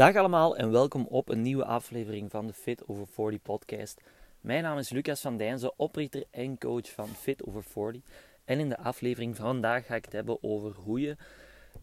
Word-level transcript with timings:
Dag 0.00 0.16
allemaal 0.16 0.56
en 0.56 0.70
welkom 0.70 1.06
op 1.06 1.28
een 1.28 1.42
nieuwe 1.42 1.64
aflevering 1.64 2.30
van 2.30 2.46
de 2.46 2.52
Fit 2.52 2.88
Over 2.88 3.06
40 3.06 3.42
podcast. 3.42 4.00
Mijn 4.40 4.62
naam 4.62 4.78
is 4.78 4.90
Lucas 4.90 5.20
van 5.20 5.36
Dijnzen, 5.36 5.72
oprichter 5.76 6.24
en 6.30 6.58
coach 6.58 6.90
van 6.90 7.08
Fit 7.08 7.46
Over 7.46 7.62
40. 7.62 8.02
En 8.44 8.58
in 8.58 8.68
de 8.68 8.78
aflevering 8.78 9.36
van 9.36 9.46
vandaag 9.46 9.86
ga 9.86 9.94
ik 9.94 10.04
het 10.04 10.12
hebben 10.12 10.42
over 10.42 10.74
hoe 10.84 11.00
je 11.00 11.16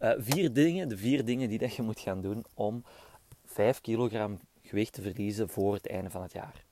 uh, 0.02 0.12
vier 0.18 0.54
dingen, 0.54 0.90
de 0.90 0.98
vier 0.98 1.26
dingen 1.26 1.50
die 1.50 1.58
dat 1.58 1.76
je 1.76 1.82
moet 1.82 2.00
gaan 2.00 2.22
doen 2.22 2.46
om 2.54 2.84
5 3.46 3.82
kilogram 3.82 4.40
gewicht 4.62 4.94
te 4.94 5.02
verliezen 5.02 5.50
voor 5.50 5.74
het 5.74 5.88
einde 5.88 6.10
van 6.10 6.22
het 6.22 6.32
jaar. 6.34 6.64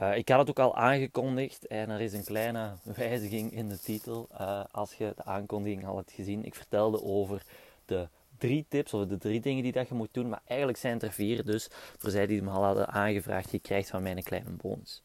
Uh, 0.00 0.16
ik 0.16 0.28
had 0.28 0.38
het 0.38 0.48
ook 0.48 0.58
al 0.58 0.76
aangekondigd 0.76 1.66
en 1.66 1.90
er 1.90 2.00
is 2.00 2.12
een 2.12 2.24
kleine 2.24 2.72
wijziging 2.96 3.52
in 3.52 3.68
de 3.68 3.78
titel. 3.78 4.28
Uh, 4.32 4.64
als 4.70 4.94
je 4.94 5.12
de 5.16 5.24
aankondiging 5.24 5.86
al 5.86 5.96
hebt 5.96 6.12
gezien, 6.12 6.44
ik 6.44 6.54
vertelde 6.54 7.02
over 7.02 7.42
de 7.84 8.08
drie 8.38 8.66
tips 8.68 8.94
of 8.94 9.06
de 9.06 9.18
drie 9.18 9.40
dingen 9.40 9.62
die 9.62 9.72
dat 9.72 9.88
je 9.88 9.94
moet 9.94 10.08
doen. 10.12 10.28
Maar 10.28 10.42
eigenlijk 10.46 10.78
zijn 10.78 10.92
het 10.92 11.02
er 11.02 11.12
vier. 11.12 11.44
Dus 11.44 11.68
voor 11.98 12.10
zij 12.10 12.26
die 12.26 12.42
me 12.42 12.50
al 12.50 12.64
hadden 12.64 12.88
aangevraagd, 12.88 13.50
je 13.50 13.58
krijgt 13.58 13.90
van 13.90 14.02
mij 14.02 14.16
een 14.16 14.22
kleine 14.22 14.50
bonus. 14.50 15.02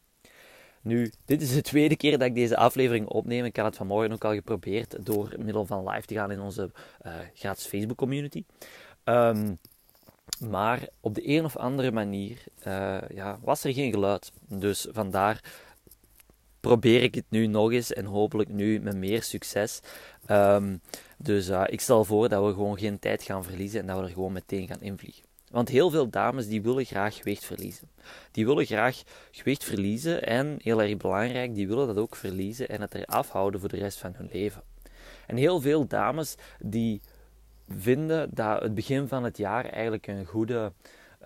Nu, 0.81 1.11
dit 1.25 1.41
is 1.41 1.53
de 1.53 1.61
tweede 1.61 1.95
keer 1.95 2.17
dat 2.17 2.27
ik 2.27 2.35
deze 2.35 2.57
aflevering 2.57 3.07
opneem. 3.07 3.45
Ik 3.45 3.55
had 3.55 3.65
het 3.65 3.75
vanmorgen 3.75 4.11
ook 4.11 4.23
al 4.23 4.33
geprobeerd 4.33 5.05
door 5.05 5.33
middel 5.37 5.65
van 5.65 5.89
live 5.89 6.07
te 6.07 6.13
gaan 6.13 6.31
in 6.31 6.39
onze 6.39 6.71
uh, 7.05 7.13
gratis 7.33 7.65
Facebook 7.65 7.97
community. 7.97 8.43
Um, 9.03 9.57
maar 10.49 10.87
op 10.99 11.15
de 11.15 11.27
een 11.27 11.45
of 11.45 11.57
andere 11.57 11.91
manier 11.91 12.43
uh, 12.67 12.97
ja, 13.13 13.37
was 13.41 13.63
er 13.63 13.73
geen 13.73 13.91
geluid. 13.91 14.31
Dus 14.47 14.87
vandaar 14.91 15.43
probeer 16.59 17.03
ik 17.03 17.15
het 17.15 17.25
nu 17.29 17.47
nog 17.47 17.71
eens 17.71 17.93
en 17.93 18.05
hopelijk 18.05 18.49
nu 18.49 18.79
met 18.79 18.95
meer 18.95 19.23
succes. 19.23 19.79
Um, 20.27 20.81
dus 21.21 21.49
uh, 21.49 21.63
ik 21.67 21.81
stel 21.81 22.05
voor 22.05 22.29
dat 22.29 22.45
we 22.45 22.53
gewoon 22.53 22.77
geen 22.77 22.99
tijd 22.99 23.23
gaan 23.23 23.43
verliezen 23.43 23.79
en 23.79 23.87
dat 23.87 23.97
we 23.97 24.03
er 24.03 24.09
gewoon 24.09 24.31
meteen 24.31 24.67
gaan 24.67 24.81
invliegen. 24.81 25.23
Want 25.51 25.69
heel 25.69 25.89
veel 25.89 26.09
dames 26.09 26.47
die 26.47 26.61
willen 26.61 26.85
graag 26.85 27.15
gewicht 27.15 27.45
verliezen. 27.45 27.89
Die 28.31 28.45
willen 28.45 28.65
graag 28.65 29.03
gewicht 29.31 29.63
verliezen 29.63 30.23
en, 30.23 30.55
heel 30.61 30.81
erg 30.81 30.97
belangrijk, 30.97 31.55
die 31.55 31.67
willen 31.67 31.87
dat 31.87 31.97
ook 31.97 32.15
verliezen 32.15 32.69
en 32.69 32.81
het 32.81 32.95
eraf 32.95 33.29
houden 33.29 33.59
voor 33.59 33.69
de 33.69 33.77
rest 33.77 33.97
van 33.97 34.13
hun 34.15 34.29
leven. 34.31 34.63
En 35.27 35.37
heel 35.37 35.61
veel 35.61 35.87
dames 35.87 36.35
die 36.59 37.01
vinden 37.67 38.29
dat 38.33 38.61
het 38.61 38.75
begin 38.75 39.07
van 39.07 39.23
het 39.23 39.37
jaar 39.37 39.65
eigenlijk 39.65 40.07
een 40.07 40.25
goede 40.25 40.71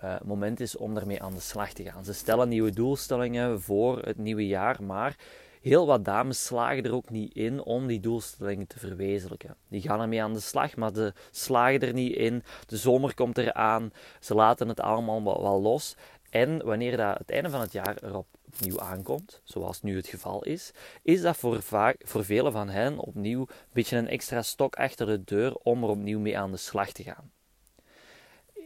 uh, 0.03 0.15
moment 0.23 0.59
is 0.59 0.77
om 0.77 0.93
daarmee 0.93 1.21
aan 1.21 1.33
de 1.33 1.39
slag 1.39 1.73
te 1.73 1.83
gaan. 1.83 2.05
Ze 2.05 2.13
stellen 2.13 2.49
nieuwe 2.49 2.71
doelstellingen 2.71 3.61
voor 3.61 3.99
het 3.99 4.17
nieuwe 4.17 4.47
jaar, 4.47 4.83
maar 4.83 5.15
heel 5.63 5.85
wat 5.85 6.05
dames 6.05 6.45
slagen 6.45 6.83
er 6.83 6.93
ook 6.93 7.09
niet 7.09 7.33
in 7.33 7.63
om 7.63 7.87
die 7.87 7.99
doelstellingen 7.99 8.67
te 8.67 8.79
verwezenlijken. 8.79 9.55
Die 9.67 9.81
gaan 9.81 10.01
ermee 10.01 10.23
aan 10.23 10.33
de 10.33 10.39
slag, 10.39 10.75
maar 10.75 10.93
ze 10.93 11.13
slagen 11.31 11.79
er 11.79 11.93
niet 11.93 12.15
in. 12.15 12.43
De 12.65 12.77
zomer 12.77 13.13
komt 13.13 13.37
eraan, 13.37 13.91
ze 14.19 14.33
laten 14.33 14.67
het 14.67 14.79
allemaal 14.79 15.23
wel 15.23 15.61
los. 15.61 15.95
En 16.29 16.65
wanneer 16.65 16.97
dat 16.97 17.17
het 17.17 17.31
einde 17.31 17.49
van 17.49 17.61
het 17.61 17.71
jaar 17.71 17.97
erop 18.01 18.27
opnieuw 18.45 18.79
aankomt, 18.79 19.41
zoals 19.43 19.81
nu 19.81 19.95
het 19.95 20.07
geval 20.07 20.43
is, 20.43 20.71
is 21.01 21.21
dat 21.21 21.37
voor, 21.37 21.61
vaak, 21.61 22.01
voor 22.05 22.25
velen 22.25 22.51
van 22.51 22.69
hen 22.69 22.97
opnieuw 22.97 23.41
een 23.41 23.47
beetje 23.73 23.97
een 23.97 24.07
extra 24.07 24.41
stok 24.41 24.75
achter 24.75 25.05
de 25.05 25.23
deur 25.23 25.55
om 25.55 25.83
er 25.83 25.89
opnieuw 25.89 26.19
mee 26.19 26.37
aan 26.37 26.51
de 26.51 26.57
slag 26.57 26.91
te 26.91 27.03
gaan. 27.03 27.31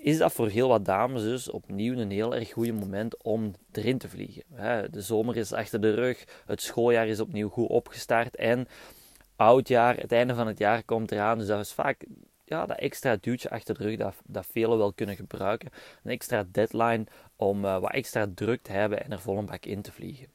Is 0.07 0.17
dat 0.17 0.33
voor 0.33 0.49
heel 0.49 0.67
wat 0.67 0.85
dames 0.85 1.21
dus 1.21 1.49
opnieuw 1.49 1.97
een 1.97 2.11
heel 2.11 2.35
erg 2.35 2.51
goed 2.51 2.79
moment 2.79 3.23
om 3.23 3.53
erin 3.71 3.97
te 3.97 4.09
vliegen. 4.09 4.43
De 4.91 5.01
zomer 5.01 5.37
is 5.37 5.53
achter 5.53 5.81
de 5.81 5.93
rug, 5.93 6.23
het 6.45 6.61
schooljaar 6.61 7.07
is 7.07 7.19
opnieuw 7.19 7.49
goed 7.49 7.69
opgestart 7.69 8.35
en 8.35 8.67
oudjaar, 9.35 9.97
het 9.97 10.11
einde 10.11 10.35
van 10.35 10.47
het 10.47 10.57
jaar 10.57 10.83
komt 10.83 11.11
eraan. 11.11 11.37
Dus 11.37 11.47
dat 11.47 11.59
is 11.59 11.71
vaak 11.71 12.05
ja, 12.45 12.65
dat 12.65 12.77
extra 12.77 13.17
duwtje 13.21 13.49
achter 13.49 13.77
de 13.77 13.83
rug 13.83 13.97
dat, 13.97 14.15
dat 14.25 14.45
velen 14.51 14.77
wel 14.77 14.93
kunnen 14.93 15.15
gebruiken. 15.15 15.69
Een 16.03 16.11
extra 16.11 16.45
deadline 16.51 17.03
om 17.35 17.65
uh, 17.65 17.79
wat 17.79 17.91
extra 17.91 18.27
druk 18.35 18.61
te 18.61 18.71
hebben 18.71 19.03
en 19.03 19.11
er 19.11 19.21
vol 19.21 19.37
een 19.37 19.45
bak 19.45 19.65
in 19.65 19.81
te 19.81 19.91
vliegen. 19.91 20.27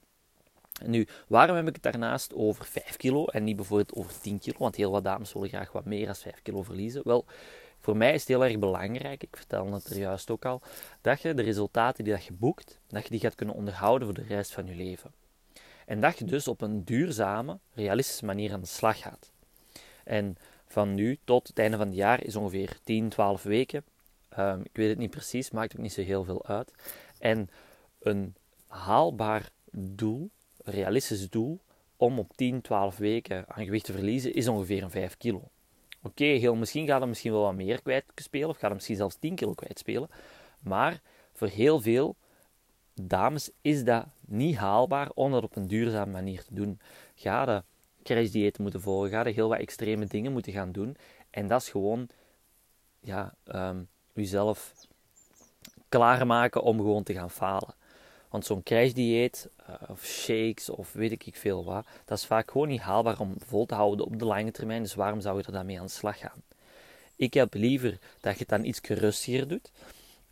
nu, 0.87 1.07
waarom 1.29 1.57
heb 1.57 1.69
ik 1.69 1.75
het 1.75 1.93
daarnaast 1.93 2.35
over 2.35 2.65
5 2.65 2.97
kilo 2.97 3.27
en 3.27 3.45
niet 3.45 3.57
bijvoorbeeld 3.57 3.95
over 3.95 4.21
10 4.21 4.39
kilo? 4.39 4.57
Want 4.59 4.77
heel 4.77 4.91
wat 4.91 5.05
dames 5.05 5.33
willen 5.33 5.49
graag 5.49 5.73
wat 5.73 5.85
meer 5.85 6.07
dan 6.07 6.15
5 6.15 6.43
kilo 6.43 6.63
verliezen. 6.63 7.01
Wel, 7.05 7.27
voor 7.83 7.97
mij 7.97 8.13
is 8.13 8.21
het 8.21 8.29
heel 8.29 8.45
erg 8.45 8.59
belangrijk, 8.59 9.23
ik 9.23 9.37
vertelde 9.37 9.73
het 9.73 9.91
er 9.91 9.99
juist 9.99 10.31
ook 10.31 10.45
al, 10.45 10.63
dat 11.01 11.21
je 11.21 11.35
de 11.35 11.43
resultaten 11.43 12.05
die 12.05 12.13
dat 12.13 12.25
je 12.25 12.33
boekt, 12.33 12.81
dat 12.89 13.03
je 13.03 13.11
die 13.11 13.21
gaat 13.21 13.35
kunnen 13.35 13.55
onderhouden 13.55 14.09
voor 14.09 14.17
de 14.17 14.35
rest 14.35 14.53
van 14.53 14.67
je 14.67 14.75
leven. 14.75 15.13
En 15.87 16.01
dat 16.01 16.19
je 16.19 16.25
dus 16.25 16.49
op 16.49 16.61
een 16.61 16.85
duurzame, 16.85 17.59
realistische 17.75 18.25
manier 18.25 18.53
aan 18.53 18.61
de 18.61 18.67
slag 18.67 18.99
gaat. 18.99 19.33
En 20.05 20.37
van 20.67 20.95
nu 20.95 21.19
tot 21.25 21.49
het 21.49 21.59
einde 21.59 21.77
van 21.77 21.87
het 21.87 21.97
jaar 21.97 22.25
is 22.25 22.37
ongeveer 22.37 22.79
10, 22.85 23.09
12 23.09 23.43
weken. 23.43 23.85
Um, 24.39 24.61
ik 24.61 24.77
weet 24.77 24.89
het 24.89 24.99
niet 24.99 25.11
precies, 25.11 25.51
maakt 25.51 25.77
ook 25.77 25.83
niet 25.83 25.93
zo 25.93 26.03
heel 26.03 26.25
veel 26.25 26.47
uit. 26.47 26.73
En 27.19 27.51
een 27.99 28.35
haalbaar 28.67 29.51
doel, 29.73 30.31
realistisch 30.65 31.31
doel, 31.31 31.61
om 31.97 32.19
op 32.19 32.37
10, 32.37 32.61
12 32.61 32.97
weken 32.97 33.45
aan 33.49 33.65
gewicht 33.65 33.85
te 33.85 33.93
verliezen, 33.93 34.35
is 34.35 34.49
ongeveer 34.49 34.83
een 34.83 34.91
5 34.91 35.17
kilo. 35.17 35.51
Oké, 36.03 36.55
misschien 36.55 36.87
gaat 36.87 37.01
er 37.01 37.09
misschien 37.09 37.33
wel 37.33 37.43
wat 37.43 37.55
meer 37.55 37.83
kwijt 37.83 38.05
spelen, 38.15 38.49
of 38.49 38.57
gaat 38.57 38.69
er 38.69 38.75
misschien 38.75 38.97
zelfs 38.97 39.17
10 39.17 39.35
kilo 39.35 39.55
kwijt 39.55 39.79
spelen. 39.79 40.09
Maar 40.61 41.01
voor 41.33 41.49
heel 41.49 41.81
veel 41.81 42.17
dames 42.95 43.51
is 43.61 43.85
dat 43.85 44.07
niet 44.21 44.57
haalbaar 44.57 45.11
om 45.15 45.31
dat 45.31 45.43
op 45.43 45.57
een 45.57 45.67
duurzame 45.67 46.13
manier 46.13 46.45
te 46.45 46.55
doen. 46.55 46.81
Ga 47.15 47.45
de 47.45 47.63
crashdieet 48.03 48.59
moeten 48.59 48.81
volgen, 48.81 49.11
ga 49.11 49.25
er 49.27 49.35
heel 49.35 49.49
wat 49.49 49.59
extreme 49.59 50.07
dingen 50.07 50.33
moeten 50.33 50.53
gaan 50.53 50.73
doen. 50.73 50.97
En 51.31 51.47
dat 51.47 51.61
is 51.61 51.69
gewoon, 51.69 52.09
ja, 53.01 53.35
um, 53.55 53.89
jezelf 54.13 54.75
klaarmaken 55.89 56.63
om 56.63 56.77
gewoon 56.77 57.03
te 57.03 57.13
gaan 57.13 57.31
falen. 57.31 57.75
Want 58.33 58.47
zo'n 58.47 58.63
crashdieet, 58.63 59.49
uh, 59.69 59.75
of 59.89 60.05
shakes, 60.05 60.71
of 60.71 60.93
weet 60.93 61.13
ik 61.13 61.37
veel 61.37 61.65
wat, 61.65 61.87
dat 62.05 62.19
is 62.19 62.27
vaak 62.27 62.51
gewoon 62.51 62.69
niet 62.69 62.81
haalbaar 62.81 63.21
om 63.21 63.35
vol 63.47 63.67
te 63.67 63.75
houden 63.75 64.07
op 64.07 64.19
de 64.19 64.25
lange 64.25 64.51
termijn. 64.51 64.83
Dus 64.83 64.95
waarom 64.95 65.21
zou 65.21 65.39
je 65.39 65.45
er 65.45 65.53
dan 65.53 65.67
mee 65.67 65.79
aan 65.79 65.87
de 65.87 65.93
slag 65.93 66.19
gaan? 66.19 66.43
Ik 67.17 67.35
heb 67.35 67.55
liever 67.55 67.99
dat 68.21 68.33
je 68.33 68.39
het 68.39 68.49
dan 68.49 68.65
iets 68.65 68.81
rustiger 68.81 69.49
doet. 69.49 69.71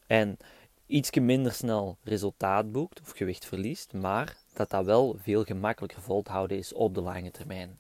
En 0.07 0.39
iets 0.87 1.11
minder 1.11 1.53
snel 1.53 1.97
resultaat 2.03 2.73
boekt 2.73 3.01
of 3.01 3.11
gewicht 3.11 3.45
verliest, 3.45 3.93
maar 3.93 4.37
dat 4.53 4.71
dat 4.71 4.85
wel 4.85 5.17
veel 5.19 5.45
gemakkelijker 5.45 6.03
vol 6.03 6.23
te 6.23 6.31
houden 6.31 6.57
is 6.57 6.73
op 6.73 6.95
de 6.95 7.01
lange 7.01 7.31
termijn. 7.31 7.79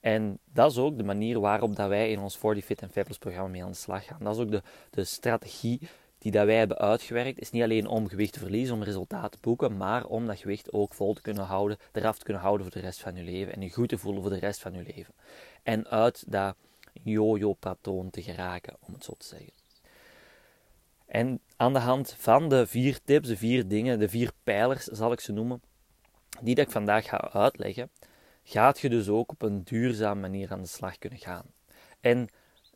En 0.00 0.38
dat 0.52 0.70
is 0.70 0.78
ook 0.78 0.96
de 0.96 1.04
manier 1.04 1.40
waarop 1.40 1.76
dat 1.76 1.88
wij 1.88 2.10
in 2.10 2.18
ons 2.18 2.36
40 2.36 2.64
Fit 2.64 2.82
and 2.82 2.92
Fabulous 2.92 3.18
programma 3.18 3.48
mee 3.48 3.64
aan 3.64 3.70
de 3.70 3.76
slag 3.76 4.04
gaan. 4.04 4.18
Dat 4.20 4.34
is 4.34 4.42
ook 4.42 4.50
de, 4.50 4.62
de 4.90 5.04
strategie 5.04 5.80
die 6.18 6.32
dat 6.32 6.46
wij 6.46 6.56
hebben 6.56 6.78
uitgewerkt. 6.78 7.40
Is 7.40 7.50
niet 7.50 7.62
alleen 7.62 7.86
om 7.86 8.08
gewicht 8.08 8.32
te 8.32 8.38
verliezen, 8.38 8.74
om 8.74 8.82
resultaten 8.82 9.30
te 9.30 9.38
boeken, 9.40 9.76
maar 9.76 10.06
om 10.06 10.26
dat 10.26 10.38
gewicht 10.38 10.72
ook 10.72 10.94
vol 10.94 11.14
te 11.14 11.22
kunnen 11.22 11.44
houden, 11.44 11.78
eraf 11.92 12.18
te 12.18 12.24
kunnen 12.24 12.42
houden 12.42 12.66
voor 12.66 12.74
de 12.74 12.86
rest 12.86 13.00
van 13.00 13.16
je 13.16 13.22
leven 13.22 13.54
en 13.54 13.60
je 13.60 13.72
goed 13.72 13.88
te 13.88 13.98
voelen 13.98 14.22
voor 14.22 14.30
de 14.30 14.38
rest 14.38 14.60
van 14.60 14.72
je 14.72 14.82
leven. 14.94 15.14
En 15.62 15.88
uit 15.88 16.24
dat 16.32 16.56
yo-yo-patroon 16.92 18.10
te 18.10 18.22
geraken, 18.22 18.76
om 18.80 18.92
het 18.92 19.04
zo 19.04 19.12
te 19.18 19.26
zeggen. 19.26 19.52
En 21.06 21.40
aan 21.56 21.72
de 21.72 21.78
hand 21.78 22.14
van 22.18 22.48
de 22.48 22.66
vier 22.66 22.98
tips, 23.04 23.28
de 23.28 23.36
vier 23.36 23.68
dingen, 23.68 23.98
de 23.98 24.08
vier 24.08 24.32
pijlers 24.42 24.84
zal 24.84 25.12
ik 25.12 25.20
ze 25.20 25.32
noemen, 25.32 25.62
die 26.40 26.54
dat 26.54 26.64
ik 26.66 26.72
vandaag 26.72 27.08
ga 27.08 27.30
uitleggen, 27.32 27.90
gaat 28.42 28.80
je 28.80 28.88
dus 28.88 29.08
ook 29.08 29.30
op 29.30 29.42
een 29.42 29.62
duurzame 29.62 30.20
manier 30.20 30.52
aan 30.52 30.62
de 30.62 30.68
slag 30.68 30.98
kunnen 30.98 31.18
gaan. 31.18 31.46
En 32.00 32.28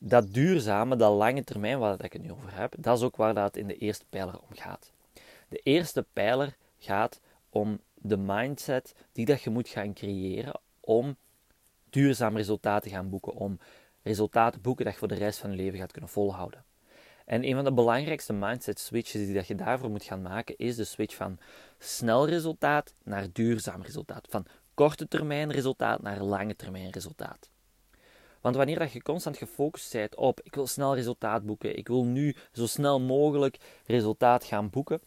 dat 0.05 0.35
duurzame, 0.35 0.97
dat 0.97 1.17
lange 1.17 1.45
termijn 1.45 1.79
waar 1.79 2.05
ik 2.05 2.13
het 2.13 2.23
nu 2.23 2.33
over 2.33 2.57
heb, 2.57 2.75
dat 2.79 2.99
is 2.99 3.05
ook 3.05 3.17
waar 3.17 3.35
dat 3.35 3.57
in 3.57 3.67
de 3.67 3.77
eerste 3.77 4.05
pijler 4.11 4.39
om 4.39 4.57
gaat. 4.57 4.93
De 5.49 5.59
eerste 5.59 6.07
pijler 6.13 6.57
gaat 6.79 7.21
om 7.51 7.81
de 7.95 8.17
mindset 8.17 8.95
die 9.13 9.27
dat 9.27 9.43
je 9.43 9.51
moet 9.51 9.69
gaan 9.69 9.93
creëren 9.93 10.61
om 10.81 11.17
duurzaam 11.91 12.37
resultaten 12.37 12.91
te 12.91 12.97
gaan 12.97 13.11
boeken, 13.11 13.33
om 13.33 13.59
resultaten 14.03 14.61
boeken 14.61 14.85
dat 14.85 14.93
je 14.95 14.99
voor 14.99 15.09
de 15.09 15.15
rest 15.15 15.39
van 15.39 15.51
je 15.51 15.57
leven 15.57 15.79
gaat 15.79 15.93
kunnen 15.93 16.11
volhouden. 16.11 16.65
En 17.25 17.45
een 17.45 17.55
van 17.55 17.65
de 17.65 17.73
belangrijkste 17.73 18.33
mindset 18.33 18.79
switches 18.79 19.25
die 19.25 19.35
dat 19.35 19.47
je 19.47 19.55
daarvoor 19.55 19.91
moet 19.91 20.05
gaan 20.05 20.23
maken, 20.23 20.57
is 20.57 20.77
de 20.77 20.85
switch 20.85 21.15
van 21.15 21.39
snel 21.79 22.29
resultaat 22.29 22.95
naar 23.03 23.27
duurzaam 23.33 23.83
resultaat. 23.83 24.27
Van 24.31 24.47
korte 24.75 25.09
termijn 25.09 25.51
resultaat 25.51 26.03
naar 26.03 26.23
lange 26.23 26.57
termijn 26.57 26.91
resultaat. 26.91 27.52
Want 28.43 28.57
wanneer 28.57 28.79
dat 28.79 28.93
je 28.93 29.03
constant 29.03 29.37
gefocust 29.37 29.93
bent 29.93 30.15
op 30.17 30.41
ik 30.43 30.55
wil 30.55 30.67
snel 30.67 30.95
resultaat 30.95 31.47
boeken, 31.47 31.77
ik 31.77 31.89
wil 31.89 32.05
nu 32.05 32.37
zo 32.53 32.67
snel 32.67 33.01
mogelijk 33.01 33.59
resultaat 33.87 34.45
gaan 34.45 34.71
boeken, 34.71 35.01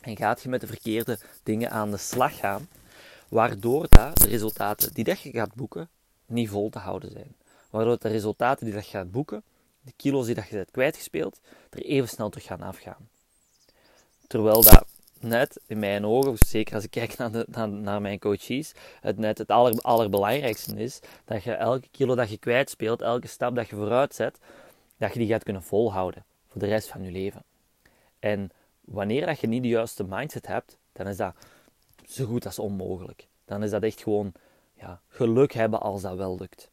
en 0.00 0.16
gaat 0.16 0.42
je 0.42 0.48
met 0.48 0.60
de 0.60 0.66
verkeerde 0.66 1.18
dingen 1.42 1.70
aan 1.70 1.90
de 1.90 1.96
slag 1.96 2.36
gaan, 2.38 2.68
waardoor 3.28 3.86
dat 3.88 4.16
de 4.16 4.28
resultaten 4.28 4.94
die 4.94 5.04
dat 5.04 5.20
je 5.20 5.30
gaat 5.30 5.54
boeken 5.54 5.88
niet 6.26 6.48
vol 6.48 6.70
te 6.70 6.78
houden 6.78 7.10
zijn. 7.10 7.36
Waardoor 7.70 7.98
de 7.98 8.08
resultaten 8.08 8.64
die 8.64 8.74
dat 8.74 8.84
je 8.84 8.90
gaat 8.90 9.10
boeken 9.10 9.42
de 9.82 9.92
kilo's 9.96 10.26
die 10.26 10.34
dat 10.34 10.48
je 10.48 10.56
hebt 10.56 10.70
kwijtgespeeld, 10.70 11.40
er 11.70 11.82
even 11.82 12.08
snel 12.08 12.28
terug 12.28 12.46
gaan 12.46 12.62
afgaan. 12.62 13.08
Terwijl 14.26 14.62
dat 14.62 14.84
net 15.22 15.60
in 15.66 15.78
mijn 15.78 16.06
ogen, 16.06 16.36
zeker 16.38 16.74
als 16.74 16.84
ik 16.84 16.90
kijk 16.90 17.16
naar, 17.16 17.70
naar, 17.70 18.00
mijn 18.00 18.18
coaches, 18.18 18.72
het 19.00 19.18
net 19.18 19.38
het 19.38 19.50
aller, 19.50 19.80
allerbelangrijkste 19.80 20.76
is 20.76 21.00
dat 21.24 21.42
je 21.42 21.52
elke 21.52 21.88
kilo 21.90 22.14
dat 22.14 22.30
je 22.30 22.38
kwijtspeelt, 22.38 23.02
elke 23.02 23.26
stap 23.26 23.54
dat 23.54 23.68
je 23.68 23.76
vooruit 23.76 24.14
zet, 24.14 24.38
dat 24.96 25.12
je 25.12 25.18
die 25.18 25.28
gaat 25.28 25.42
kunnen 25.42 25.62
volhouden. 25.62 26.24
voor 26.46 26.60
de 26.60 26.66
rest 26.66 26.88
van 26.88 27.02
je 27.02 27.10
leven. 27.10 27.42
En 28.18 28.50
wanneer 28.80 29.26
dat 29.26 29.40
je 29.40 29.46
niet 29.46 29.62
de 29.62 29.68
juiste 29.68 30.04
mindset 30.04 30.46
hebt, 30.46 30.78
dan 30.92 31.06
is 31.06 31.16
dat 31.16 31.34
zo 32.04 32.24
goed 32.24 32.46
als 32.46 32.58
onmogelijk. 32.58 33.26
Dan 33.44 33.62
is 33.62 33.70
dat 33.70 33.82
echt 33.82 34.02
gewoon 34.02 34.32
ja, 34.74 35.00
geluk 35.08 35.52
hebben 35.52 35.80
als 35.80 36.02
dat 36.02 36.16
wel 36.16 36.36
lukt. 36.38 36.70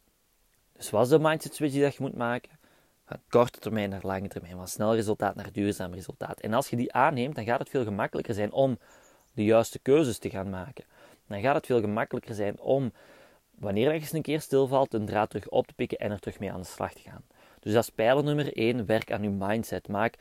Dus 0.73 0.89
wat 0.89 1.03
is 1.03 1.09
de 1.09 1.19
mindset 1.19 1.55
switch 1.55 1.73
die 1.73 1.81
dat 1.81 1.95
je 1.95 2.01
moet 2.01 2.15
maken? 2.15 2.58
Van 3.09 3.19
korte 3.29 3.59
termijn 3.59 3.89
naar 3.89 3.99
lange 4.03 4.27
termijn, 4.27 4.55
van 4.55 4.67
snel 4.67 4.95
resultaat 4.95 5.35
naar 5.35 5.51
duurzaam 5.51 5.93
resultaat. 5.93 6.39
En 6.39 6.53
als 6.53 6.69
je 6.69 6.75
die 6.75 6.93
aanneemt, 6.93 7.35
dan 7.35 7.43
gaat 7.43 7.59
het 7.59 7.69
veel 7.69 7.83
gemakkelijker 7.83 8.33
zijn 8.33 8.51
om 8.51 8.77
de 9.33 9.43
juiste 9.43 9.79
keuzes 9.79 10.17
te 10.17 10.29
gaan 10.29 10.49
maken. 10.49 10.85
Dan 11.27 11.41
gaat 11.41 11.55
het 11.55 11.65
veel 11.65 11.79
gemakkelijker 11.79 12.35
zijn 12.35 12.59
om, 12.59 12.91
wanneer 13.55 13.93
je 13.93 13.99
eens 13.99 14.11
een 14.11 14.21
keer 14.21 14.41
stilvalt, 14.41 14.93
een 14.93 15.05
draad 15.05 15.29
terug 15.29 15.49
op 15.49 15.67
te 15.67 15.73
pikken 15.73 15.97
en 15.97 16.11
er 16.11 16.19
terug 16.19 16.39
mee 16.39 16.51
aan 16.51 16.61
de 16.61 16.67
slag 16.67 16.93
te 16.93 17.01
gaan. 17.01 17.23
Dus 17.59 17.73
dat 17.73 17.83
is 17.83 17.89
pijler 17.89 18.23
nummer 18.23 18.57
1, 18.57 18.85
werk 18.85 19.11
aan 19.11 19.23
je 19.23 19.29
mindset. 19.29 19.87
Maak, 19.87 20.15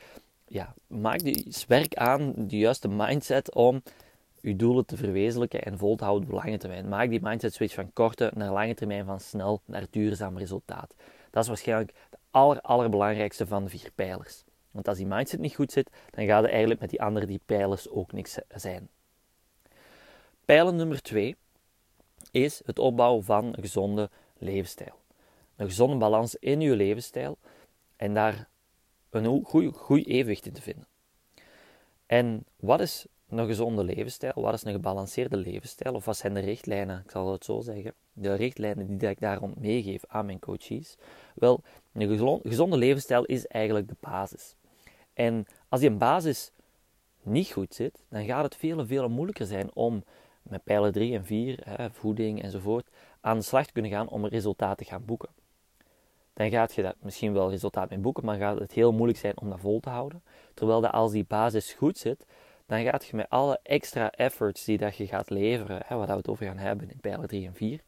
ja, 0.47 0.75
maak 0.87 1.19
die, 1.19 1.55
werk 1.67 1.95
aan 1.95 2.33
de 2.37 2.59
juiste 2.59 2.89
mindset 2.89 3.55
om 3.55 3.83
je 4.41 4.57
doelen 4.57 4.87
te 4.87 4.97
verwezenlijken 4.97 5.63
en 5.63 5.79
vol 5.79 5.97
te 5.97 6.05
houden 6.05 6.29
op 6.29 6.35
lange 6.35 6.59
termijn. 6.59 6.89
Maak 6.89 7.09
die 7.09 7.23
mindset 7.23 7.55
switch 7.55 7.75
van 7.75 7.93
korte 7.93 8.33
naar 8.35 8.53
lange 8.53 8.75
termijn, 8.75 9.05
van 9.05 9.21
snel 9.21 9.61
naar 9.65 9.87
duurzaam 9.91 10.39
resultaat. 10.39 10.95
Dat 11.31 11.43
is 11.43 11.49
waarschijnlijk 11.49 11.95
de 12.11 12.19
aller, 12.39 12.61
allerbelangrijkste 12.61 13.47
van 13.47 13.65
de 13.65 13.71
vier 13.71 13.91
pijlers. 13.95 14.45
Want 14.71 14.89
als 14.89 14.97
die 14.97 15.07
mindset 15.07 15.41
niet 15.41 15.55
goed 15.55 15.73
zit, 15.73 15.91
dan 16.11 16.27
gaat 16.27 16.43
het 16.43 16.51
eigenlijk 16.51 16.81
met 16.81 16.91
die 16.91 17.03
andere 17.03 17.27
die 17.27 17.41
pijlers 17.47 17.89
ook 17.89 18.13
niks 18.13 18.39
zijn. 18.49 18.89
Pijler 20.45 20.75
nummer 20.75 21.03
twee 21.03 21.37
is 22.31 22.63
het 22.65 22.79
opbouwen 22.79 23.25
van 23.25 23.45
een 23.45 23.63
gezonde 23.63 24.11
levensstijl. 24.39 25.01
Een 25.57 25.67
gezonde 25.67 25.97
balans 25.97 26.35
in 26.35 26.61
je 26.61 26.77
levensstijl 26.77 27.39
en 27.97 28.15
daar 28.15 28.49
een 29.11 29.45
goed 29.45 30.07
evenwicht 30.07 30.47
in 30.47 30.53
te 30.53 30.63
vinden. 30.63 30.87
En 32.07 32.45
wat 32.57 32.81
is 32.81 33.07
een 33.29 33.47
gezonde 33.47 33.85
levensstijl? 33.85 34.33
Wat 34.35 34.55
is 34.55 34.65
een 34.65 34.73
gebalanceerde 34.73 35.37
levensstijl? 35.37 35.95
Of 35.95 36.05
wat 36.05 36.17
zijn 36.17 36.35
de 36.35 36.41
richtlijnen, 36.41 37.03
ik 37.05 37.11
zal 37.11 37.33
het 37.33 37.45
zo 37.45 37.61
zeggen, 37.61 37.95
de 38.21 38.35
richtlijnen 38.35 38.99
die 38.99 39.09
ik 39.09 39.21
daarom 39.21 39.55
meegeef 39.59 40.05
aan 40.07 40.27
mijn 40.27 40.39
coaches? 40.39 40.97
Wel, 41.35 41.63
een 41.93 42.41
gezonde 42.43 42.77
levensstijl 42.77 43.25
is 43.25 43.47
eigenlijk 43.47 43.89
de 43.89 43.97
basis. 44.01 44.55
En 45.13 45.47
als 45.69 45.81
die 45.81 45.91
basis 45.91 46.53
niet 47.23 47.51
goed 47.51 47.75
zit, 47.75 48.05
dan 48.09 48.25
gaat 48.25 48.45
het 48.45 48.57
veel, 48.57 48.87
veel 48.87 49.09
moeilijker 49.09 49.47
zijn 49.47 49.75
om 49.75 50.05
met 50.43 50.65
pijler 50.65 50.93
3 50.93 51.15
en 51.15 51.25
4, 51.25 51.61
hè, 51.65 51.91
voeding 51.91 52.43
enzovoort, 52.43 52.89
aan 53.21 53.39
de 53.39 53.45
slag 53.45 53.67
te 53.67 53.73
kunnen 53.73 53.91
gaan 53.91 54.09
om 54.09 54.25
een 54.25 54.31
resultaat 54.31 54.79
te 54.79 54.85
gaan 54.85 55.05
boeken. 55.05 55.29
Dan 56.33 56.51
gaat 56.51 56.75
je 56.75 56.83
dat 56.83 56.95
misschien 57.01 57.33
wel 57.33 57.51
resultaat 57.51 57.91
mee 57.91 57.99
boeken, 57.99 58.25
maar 58.25 58.37
gaat 58.39 58.59
het 58.59 58.73
heel 58.73 58.93
moeilijk 58.93 59.19
zijn 59.19 59.41
om 59.41 59.51
dat 59.51 59.61
vol 59.61 59.81
te 59.81 59.91
houden. 59.91 60.23
Terwijl 60.55 60.81
dat 60.81 60.93
als 60.93 61.13
die 61.13 61.25
basis 61.25 61.73
goed 61.73 61.99
zit, 61.99 62.27
dan 62.67 62.83
gaat 62.83 63.07
je 63.07 63.17
met 63.17 63.29
alle 63.29 63.61
extra 63.63 64.11
efforts 64.11 64.65
die 64.65 64.79
dat 64.79 64.97
je 64.97 65.07
gaat 65.07 65.31
leveren, 65.31 65.83
hè, 65.85 65.97
waar 65.97 66.07
we 66.07 66.13
het 66.13 66.29
over 66.29 66.47
gaan 66.47 66.57
hebben 66.57 66.91
in 66.91 67.01
pijler 67.01 67.29
3 67.29 67.47
en 67.47 67.55
4, 67.55 67.81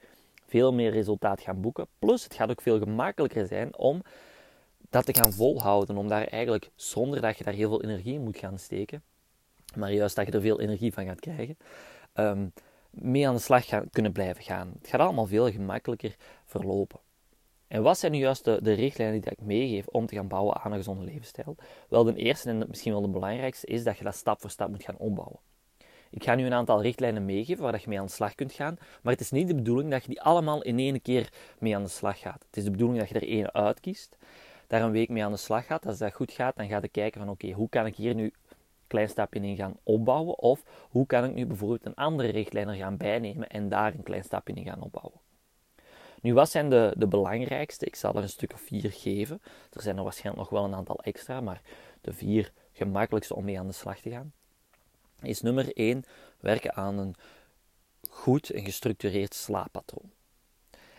veel 0.50 0.73
meer 0.73 0.91
resultaat 0.91 1.41
gaan 1.41 1.61
boeken. 1.61 1.87
Plus 1.99 2.25
het 2.25 2.35
gaat 2.35 2.50
ook 2.50 2.61
veel 2.61 2.79
gemakkelijker 2.79 3.47
zijn 3.47 3.76
om 3.76 4.02
dat 4.91 5.05
te 5.05 5.14
gaan 5.14 5.32
volhouden, 5.32 5.97
om 5.97 6.08
daar 6.08 6.25
eigenlijk 6.25 6.70
zonder 6.75 7.20
dat 7.20 7.38
je 7.38 7.44
daar 7.44 7.55
heel 7.55 7.69
veel 7.69 7.82
energie 7.82 8.14
in 8.14 8.23
moet 8.23 8.38
gaan 8.38 8.58
steken, 8.58 9.02
maar 9.76 9.93
juist 9.93 10.17
dat 10.17 10.26
je 10.26 10.32
er 10.32 10.41
veel 10.41 10.61
energie 10.61 10.93
van 10.93 11.05
gaat 11.05 11.20
krijgen, 11.20 11.56
um, 12.14 12.52
mee 12.91 13.29
aan 13.29 13.35
de 13.35 13.41
slag 13.41 13.67
gaan, 13.67 13.91
kunnen 13.91 14.12
blijven 14.12 14.44
gaan. 14.44 14.73
Het 14.79 14.88
gaat 14.88 15.00
allemaal 15.00 15.26
veel 15.26 15.50
gemakkelijker 15.50 16.17
verlopen. 16.44 17.00
En 17.69 17.82
wat 17.82 17.99
zijn 17.99 18.12
nu 18.12 18.19
juist 18.19 18.44
de, 18.44 18.58
de 18.62 18.73
richtlijnen 18.73 19.20
die 19.20 19.31
ik 19.31 19.41
meegeef 19.41 19.87
om 19.87 20.06
te 20.06 20.14
gaan 20.14 20.29
bouwen 20.29 20.56
aan 20.56 20.70
een 20.73 20.79
gezonde 20.79 21.05
levensstijl? 21.05 21.56
Wel, 21.88 22.05
de 22.05 22.14
eerste 22.14 22.49
en 22.49 22.64
misschien 22.69 22.93
wel 22.93 23.02
de 23.02 23.08
belangrijkste 23.08 23.67
is 23.67 23.85
dat 23.85 23.99
je 23.99 24.05
dat 24.05 24.14
stap 24.14 24.41
voor 24.41 24.50
stap 24.50 24.69
moet 24.69 24.82
gaan 24.82 24.97
opbouwen. 24.97 25.38
Ik 26.11 26.25
ga 26.25 26.35
nu 26.35 26.47
een 26.47 26.53
aantal 26.53 26.83
richtlijnen 26.83 27.25
meegeven 27.25 27.62
waar 27.62 27.81
je 27.81 27.89
mee 27.89 27.99
aan 27.99 28.07
de 28.07 28.12
slag 28.12 28.35
kunt 28.35 28.53
gaan, 28.53 28.79
maar 29.03 29.12
het 29.12 29.23
is 29.23 29.31
niet 29.31 29.49
de 29.49 29.55
bedoeling 29.55 29.91
dat 29.91 30.03
je 30.03 30.09
die 30.09 30.23
allemaal 30.23 30.62
in 30.62 30.79
één 30.79 31.03
keer 31.03 31.33
mee 31.59 31.77
aan 31.77 31.83
de 31.83 31.89
slag 31.89 32.19
gaat. 32.19 32.45
Het 32.47 32.57
is 32.57 32.65
de 32.65 32.71
bedoeling 32.71 32.99
dat 32.99 33.09
je 33.09 33.15
er 33.15 33.29
één 33.29 33.53
uitkiest, 33.55 34.17
daar 34.67 34.83
een 34.83 34.91
week 34.91 35.09
mee 35.09 35.25
aan 35.25 35.33
de 35.33 35.39
slag 35.39 35.67
gaat. 35.67 35.87
Als 35.87 35.99
dat 35.99 36.15
goed 36.15 36.33
gaat, 36.33 36.57
dan 36.57 36.69
ga 36.69 36.79
je 36.83 36.89
kijken 36.89 37.21
van 37.21 37.31
oké, 37.31 37.51
hoe 37.51 37.69
kan 37.69 37.87
ik 37.87 37.97
hier 37.97 38.15
nu 38.15 38.33
klein 38.87 39.09
stapje 39.09 39.41
in 39.41 39.57
gaan 39.57 39.77
opbouwen? 39.83 40.39
Of 40.39 40.62
hoe 40.91 41.07
kan 41.07 41.25
ik 41.25 41.35
nu 41.35 41.47
bijvoorbeeld 41.47 41.87
een 41.87 41.95
andere 41.95 42.29
richtlijn 42.29 42.69
er 42.69 42.75
gaan 42.75 42.97
bijnemen 42.97 43.49
en 43.49 43.69
daar 43.69 43.95
een 43.95 44.03
klein 44.03 44.25
stapje 44.25 44.55
in 44.55 44.65
gaan 44.65 44.83
opbouwen? 44.83 45.21
Nu, 46.21 46.35
wat 46.35 46.51
zijn 46.51 46.71
de, 46.71 46.95
de 46.97 47.07
belangrijkste? 47.07 47.87
Ik 47.87 47.97
zal 47.97 48.15
er 48.15 48.23
een 48.23 48.29
stuk 48.29 48.53
of 48.53 48.61
vier 48.61 48.93
geven. 48.93 49.43
Er 49.73 49.83
zijn 49.83 49.97
er 49.97 50.03
waarschijnlijk 50.03 50.51
nog 50.51 50.61
wel 50.61 50.69
een 50.69 50.79
aantal 50.79 51.01
extra, 51.01 51.41
maar 51.41 51.61
de 52.01 52.12
vier 52.12 52.53
gemakkelijkste 52.73 53.35
om 53.35 53.45
mee 53.45 53.59
aan 53.59 53.67
de 53.67 53.73
slag 53.73 54.01
te 54.01 54.11
gaan. 54.11 54.33
Is 55.23 55.41
nummer 55.41 55.77
1 55.77 56.05
werken 56.39 56.75
aan 56.75 56.99
een 56.99 57.15
goed 58.11 58.51
en 58.51 58.65
gestructureerd 58.65 59.35
slaappatroon. 59.35 60.11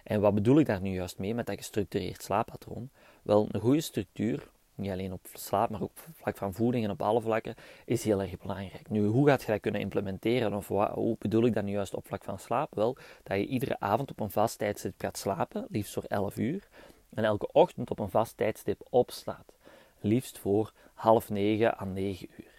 En 0.04 0.22
wat 0.22 0.34
bedoel 0.34 0.60
ik 0.60 0.66
daar 0.66 0.82
nu 0.82 0.94
juist 0.94 1.18
mee 1.18 1.36
met 1.36 1.46
dat 1.46 1.58
gestructureerd 1.58 2.24
slaappatroon? 2.24 2.90
Wel, 3.22 3.48
een 3.52 3.62
goede 3.62 3.82
structuur 3.82 4.50
niet 4.82 4.92
alleen 4.92 5.14
op 5.14 5.28
slaap, 5.34 5.70
maar 5.70 5.82
ook 5.82 5.90
op 5.90 6.08
vlak 6.14 6.38
van 6.38 6.54
voeding 6.54 6.86
en 6.86 6.92
op 6.92 7.02
alle 7.02 7.22
vlakken, 7.22 7.56
is 7.86 8.04
heel 8.04 8.22
erg 8.22 8.38
belangrijk. 8.38 8.90
Nu, 8.90 9.06
hoe 9.06 9.28
gaat 9.28 9.42
je 9.42 9.52
dat 9.52 9.60
kunnen 9.60 9.82
implementeren? 9.82 10.54
Of 10.54 10.68
wat, 10.68 10.90
hoe 10.90 11.16
bedoel 11.20 11.46
ik 11.46 11.54
dat 11.54 11.64
nu 11.64 11.72
juist 11.72 11.94
op 11.94 12.08
vlak 12.08 12.24
van 12.24 12.40
slaap? 12.40 12.76
Wel, 12.76 12.98
dat 13.24 13.38
je 13.38 13.46
iedere 13.46 13.80
avond 13.80 14.12
op 14.12 14.20
een 14.20 14.32
vast 14.32 14.58
tijdstip 14.58 14.94
gaat 14.98 15.18
slapen, 15.18 15.66
liefst 15.70 15.94
voor 15.94 16.04
11 16.04 16.38
uur. 16.38 16.68
En 17.14 17.24
elke 17.24 17.52
ochtend 17.52 17.90
op 17.90 18.00
een 18.00 18.10
vast 18.10 18.38
tijdstip 18.38 18.82
opstaat, 18.90 19.54
liefst 20.00 20.38
voor 20.38 20.74
half 20.94 21.30
9 21.30 21.80
à 21.82 21.86
9 21.86 22.28
uur. 22.38 22.51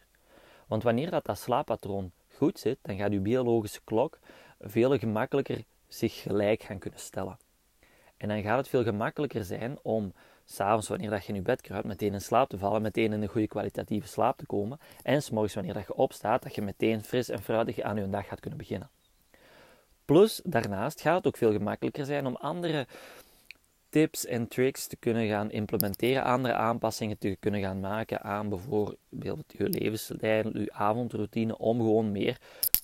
Want 0.73 0.85
wanneer 0.85 1.11
dat, 1.11 1.25
dat 1.25 1.39
slaappatroon 1.39 2.13
goed 2.37 2.59
zit, 2.59 2.79
dan 2.83 2.97
gaat 2.97 3.13
je 3.13 3.21
biologische 3.21 3.81
klok 3.85 4.19
veel 4.61 4.99
gemakkelijker 4.99 5.65
zich 5.89 6.23
gelijk 6.23 6.63
gaan 6.63 6.79
kunnen 6.79 7.01
stellen. 7.01 7.39
En 8.17 8.29
dan 8.29 8.43
gaat 8.43 8.57
het 8.57 8.69
veel 8.69 8.83
gemakkelijker 8.83 9.45
zijn 9.45 9.79
om 9.83 10.13
s'avonds 10.45 10.89
wanneer 10.89 11.11
dat 11.11 11.23
je 11.23 11.29
in 11.29 11.35
je 11.35 11.43
bed 11.43 11.61
kruipt, 11.61 11.87
meteen 11.87 12.13
in 12.13 12.21
slaap 12.21 12.49
te 12.49 12.59
vallen, 12.59 12.83
meteen 12.83 13.13
in 13.13 13.23
een 13.23 13.29
goede 13.29 13.47
kwalitatieve 13.47 14.09
slaap 14.09 14.37
te 14.37 14.47
komen. 14.47 14.81
En 15.03 15.23
s'morgens 15.23 15.55
wanneer 15.55 15.75
dat 15.75 15.87
je 15.87 15.95
opstaat, 15.95 16.43
dat 16.43 16.55
je 16.55 16.63
meteen 16.63 17.05
fris 17.05 17.29
en 17.29 17.43
fruitig 17.43 17.81
aan 17.81 17.97
je 17.97 18.11
dag 18.11 18.27
gaat 18.27 18.41
kunnen 18.41 18.59
beginnen. 18.59 18.91
Plus, 20.05 20.41
daarnaast 20.45 21.01
gaat 21.01 21.17
het 21.17 21.27
ook 21.27 21.37
veel 21.37 21.53
gemakkelijker 21.53 22.05
zijn 22.05 22.27
om 22.27 22.37
andere 22.37 22.87
tips 23.93 24.27
en 24.27 24.49
tricks 24.49 24.87
te 24.87 24.97
kunnen 24.97 25.29
gaan 25.29 25.51
implementeren, 25.51 26.25
andere 26.25 26.55
aanpassingen 26.55 27.19
te 27.19 27.37
kunnen 27.41 27.61
gaan 27.61 27.81
maken 27.81 28.23
aan 28.23 28.49
bijvoorbeeld 28.49 29.45
je 29.47 29.69
levensstijl, 29.69 30.59
je 30.59 30.73
avondroutine, 30.73 31.59
om 31.59 31.79
gewoon 31.79 32.13
meer 32.13 32.39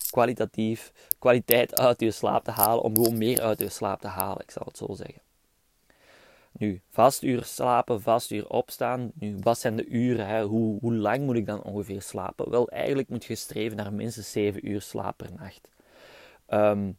kwalitatief, 0.09 0.91
kwaliteit 1.19 1.79
uit 1.79 1.99
je 1.99 2.11
slaap 2.11 2.43
te 2.43 2.51
halen, 2.51 2.83
om 2.83 2.95
gewoon 2.95 3.17
meer 3.17 3.41
uit 3.41 3.59
je 3.59 3.69
slaap 3.69 4.01
te 4.01 4.07
halen, 4.07 4.41
ik 4.41 4.51
zal 4.51 4.65
het 4.65 4.77
zo 4.77 4.93
zeggen. 4.93 5.21
Nu, 6.51 6.81
vast 6.89 7.23
uur 7.23 7.43
slapen, 7.43 8.01
vast 8.01 8.31
uur 8.31 8.49
opstaan. 8.49 9.11
Nu, 9.13 9.37
wat 9.39 9.59
zijn 9.59 9.75
de 9.75 9.85
uren? 9.85 10.27
Hè? 10.27 10.43
Hoe, 10.43 10.79
hoe 10.79 10.93
lang 10.93 11.25
moet 11.25 11.35
ik 11.35 11.45
dan 11.45 11.63
ongeveer 11.63 12.01
slapen? 12.01 12.49
Wel, 12.49 12.69
eigenlijk 12.69 13.09
moet 13.09 13.25
je 13.25 13.35
streven 13.35 13.77
naar 13.77 13.93
minstens 13.93 14.31
7 14.31 14.69
uur 14.69 14.81
slaap 14.81 15.17
per 15.17 15.29
nacht. 15.37 15.69
Um, 16.49 16.97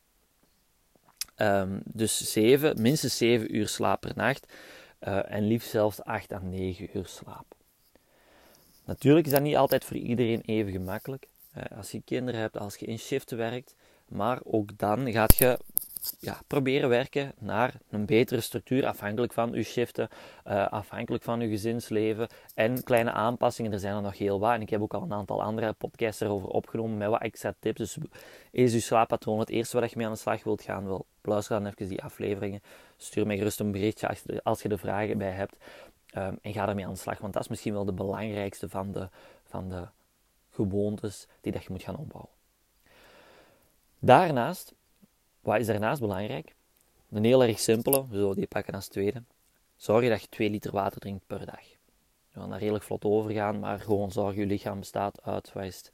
um, 1.41 1.81
dus 1.85 2.33
7, 2.33 2.83
minstens 2.83 3.17
7 3.17 3.57
uur 3.57 3.69
slaap 3.69 4.01
per 4.01 4.13
nacht. 4.15 4.53
Uh, 5.09 5.33
en 5.33 5.47
liefst 5.47 5.71
zelfs 5.71 6.03
8 6.03 6.33
à 6.33 6.39
9 6.39 6.89
uur 6.93 7.07
slaap. 7.07 7.55
Natuurlijk 8.85 9.27
is 9.27 9.33
dat 9.33 9.43
niet 9.43 9.57
altijd 9.57 9.85
voor 9.85 9.97
iedereen 9.97 10.43
even 10.45 10.73
gemakkelijk. 10.73 11.29
Uh, 11.57 11.77
als 11.77 11.91
je 11.91 12.03
kinderen 12.05 12.41
hebt, 12.41 12.59
als 12.59 12.77
je 12.77 12.87
in 12.87 12.99
shift 12.99 13.31
werkt. 13.31 13.75
Maar 14.09 14.41
ook 14.45 14.79
dan 14.79 15.13
gaat 15.13 15.37
je 15.37 15.59
ja, 16.19 16.40
proberen 16.47 16.88
werken 16.88 17.33
naar 17.38 17.75
een 17.90 18.07
betere 18.07 18.40
structuur, 18.40 18.87
afhankelijk 18.87 19.33
van 19.33 19.52
uw 19.52 19.62
shiften, 19.62 20.09
uh, 20.47 20.69
afhankelijk 20.69 21.25
van 21.25 21.40
uw 21.40 21.49
gezinsleven 21.49 22.28
en 22.54 22.83
kleine 22.83 23.12
aanpassingen. 23.12 23.73
Er 23.73 23.78
zijn 23.78 23.95
er 23.95 24.02
nog 24.02 24.19
heel 24.19 24.40
wat 24.40 24.52
en 24.52 24.61
ik 24.61 24.71
heb 24.71 24.80
ook 24.80 24.95
al 24.95 25.02
een 25.02 25.12
aantal 25.12 25.42
andere 25.42 25.73
podcasts 25.73 26.21
erover 26.21 26.49
opgenomen 26.49 26.97
met 26.97 27.09
wat 27.09 27.21
extra 27.21 27.54
tips. 27.59 27.78
Dus 27.78 27.99
is 28.50 28.73
uw 28.73 28.80
slaappatroon 28.80 29.38
het 29.38 29.50
eerste 29.50 29.80
wat 29.80 29.90
je 29.90 29.97
mee 29.97 30.07
aan 30.07 30.12
de 30.12 30.19
slag 30.19 30.45
wilt 30.45 30.62
gaan? 30.62 30.87
Wel, 30.87 31.07
luister 31.23 31.61
dan 31.61 31.73
even 31.73 31.88
die 31.88 32.02
afleveringen. 32.02 32.62
Stuur 32.97 33.26
mij 33.26 33.37
gerust 33.37 33.61
een 33.61 33.73
berichtje 33.73 34.09
als 34.42 34.62
je, 34.62 34.69
er 34.69 34.78
vragen 34.78 35.19
bij 35.19 35.30
hebt 35.30 35.57
um, 36.16 36.38
en 36.42 36.52
ga 36.52 36.69
ermee 36.69 36.87
aan 36.87 36.92
de 36.92 36.99
slag, 36.99 37.19
want 37.19 37.33
dat 37.33 37.42
is 37.42 37.49
misschien 37.49 37.73
wel 37.73 37.85
de 37.85 37.92
belangrijkste 37.92 38.69
van 38.69 38.92
de, 38.92 39.09
van 39.45 39.69
de 39.69 39.88
gewoontes 40.50 41.26
die 41.40 41.52
dat 41.52 41.62
je 41.62 41.71
moet 41.71 41.83
gaan 41.83 41.97
opbouwen. 41.97 42.30
Daarnaast 43.99 44.75
wat 45.41 45.61
is 45.61 45.67
daarnaast 45.67 46.01
belangrijk? 46.01 46.55
Een 47.11 47.25
heel 47.25 47.43
erg 47.43 47.59
simpele, 47.59 48.07
we 48.09 48.17
zullen 48.17 48.37
die 48.37 48.47
pakken 48.47 48.75
als 48.75 48.89
tweede. 48.89 49.23
Zorg 49.77 50.09
dat 50.09 50.21
je 50.21 50.29
2 50.29 50.51
liter 50.51 50.73
water 50.73 51.01
drinkt 51.01 51.27
per 51.27 51.47
dag. 51.47 51.65
We 52.33 52.41
gaan 52.41 52.51
daar 52.51 52.59
redelijk 52.59 52.85
vlot 52.85 53.05
over 53.05 53.31
gaan, 53.31 53.59
maar 53.59 53.81
gewoon 53.81 54.13
zorg 54.13 54.35
je 54.35 54.47
lichaam 54.47 54.79
bestaat 54.79 55.23
uit, 55.23 55.53
wat 55.53 55.65
is 55.65 55.77
het, 55.77 55.93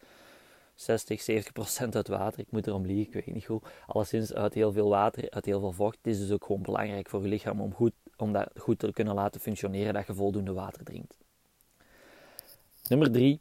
60, 0.75 1.21
70 1.21 1.53
procent 1.53 1.97
uit 1.97 2.09
water. 2.09 2.41
Ik 2.41 2.51
moet 2.51 2.67
erom 2.67 2.87
liegen, 2.87 3.19
ik 3.19 3.25
weet 3.25 3.35
niet 3.35 3.45
hoe. 3.45 3.61
Alleszins 3.87 4.35
uit 4.35 4.55
heel 4.55 4.73
veel 4.73 4.89
water, 4.89 5.31
uit 5.31 5.45
heel 5.45 5.61
veel 5.61 5.73
vocht. 5.73 5.97
Het 5.97 6.07
is 6.07 6.19
dus 6.19 6.31
ook 6.31 6.45
gewoon 6.45 6.63
belangrijk 6.63 7.09
voor 7.09 7.23
je 7.23 7.29
lichaam 7.29 7.61
om, 7.61 7.75
goed, 7.75 7.93
om 8.17 8.33
dat 8.33 8.51
goed 8.57 8.79
te 8.79 8.93
kunnen 8.93 9.15
laten 9.15 9.41
functioneren, 9.41 9.95
dat 9.95 10.07
je 10.07 10.15
voldoende 10.15 10.53
water 10.53 10.85
drinkt. 10.85 11.17
Nummer 12.89 13.13
drie, 13.13 13.41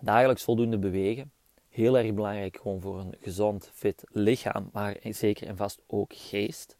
dagelijks 0.00 0.42
voldoende 0.42 0.78
bewegen. 0.78 1.30
Heel 1.76 1.98
erg 1.98 2.14
belangrijk 2.14 2.58
gewoon 2.62 2.80
voor 2.80 2.98
een 2.98 3.14
gezond, 3.20 3.70
fit 3.74 4.04
lichaam, 4.10 4.70
maar 4.72 4.96
zeker 5.02 5.46
en 5.46 5.56
vast 5.56 5.82
ook 5.86 6.12
geest. 6.14 6.76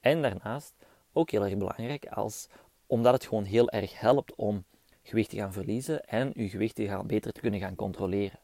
En 0.00 0.22
daarnaast 0.22 0.74
ook 1.12 1.30
heel 1.30 1.44
erg 1.44 1.56
belangrijk 1.56 2.06
als, 2.06 2.48
omdat 2.86 3.12
het 3.12 3.26
gewoon 3.26 3.44
heel 3.44 3.70
erg 3.70 4.00
helpt 4.00 4.34
om 4.34 4.64
gewicht 5.02 5.30
te 5.30 5.36
gaan 5.36 5.52
verliezen 5.52 6.04
en 6.04 6.30
je 6.34 6.48
gewicht 6.48 6.74
te 6.74 6.86
gaan, 6.86 7.06
beter 7.06 7.32
te 7.32 7.40
kunnen 7.40 7.60
gaan 7.60 7.74
controleren. 7.74 8.38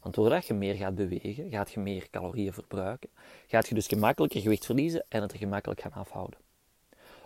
Want 0.00 0.14
doordat 0.14 0.46
je 0.46 0.54
meer 0.54 0.74
gaat 0.74 0.94
bewegen, 0.94 1.50
gaat 1.50 1.72
je 1.72 1.80
meer 1.80 2.10
calorieën 2.10 2.52
verbruiken, 2.52 3.08
gaat 3.46 3.68
je 3.68 3.74
dus 3.74 3.86
gemakkelijker 3.86 4.40
gewicht 4.40 4.66
verliezen 4.66 5.04
en 5.08 5.22
het 5.22 5.32
er 5.32 5.38
gemakkelijk 5.38 5.80
gaan 5.80 5.92
afhouden. 5.92 6.38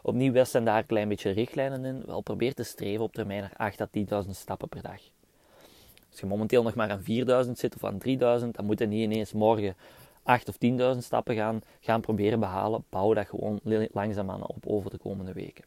Opnieuw 0.03 0.33
wel 0.33 0.45
zijn 0.45 0.65
daar 0.65 0.79
een 0.79 0.87
klein 0.87 1.09
beetje 1.09 1.31
richtlijnen 1.31 1.85
in. 1.85 2.03
Wel 2.07 2.21
probeer 2.21 2.55
te 2.55 2.63
streven 2.63 3.05
op 3.05 3.13
termijn 3.13 3.41
naar 3.41 3.55
8 3.57 3.81
à 3.81 3.89
10.000 4.25 4.31
stappen 4.31 4.69
per 4.69 4.83
dag. 4.83 5.01
Als 6.17 6.25
je 6.25 6.31
momenteel 6.31 6.63
nog 6.63 6.75
maar 6.75 6.91
aan 6.91 7.45
4.000 7.47 7.51
zit 7.53 7.75
of 7.75 7.85
aan 7.85 7.99
3.000, 8.43 8.51
dan 8.51 8.65
moet 8.65 8.79
je 8.79 8.87
niet 8.87 9.03
ineens 9.03 9.33
morgen 9.33 9.77
8 10.23 10.49
of 10.49 10.57
10.000 10.95 10.99
stappen 10.99 11.35
gaan, 11.35 11.61
gaan 11.81 12.01
proberen 12.01 12.41
behalen. 12.41 12.85
Bouw 12.91 13.15
dat 13.15 13.27
gewoon 13.27 13.61
langzaamaan 13.93 14.47
op 14.47 14.67
over 14.67 14.91
de 14.91 14.99
komende 14.99 15.33
weken. 15.33 15.65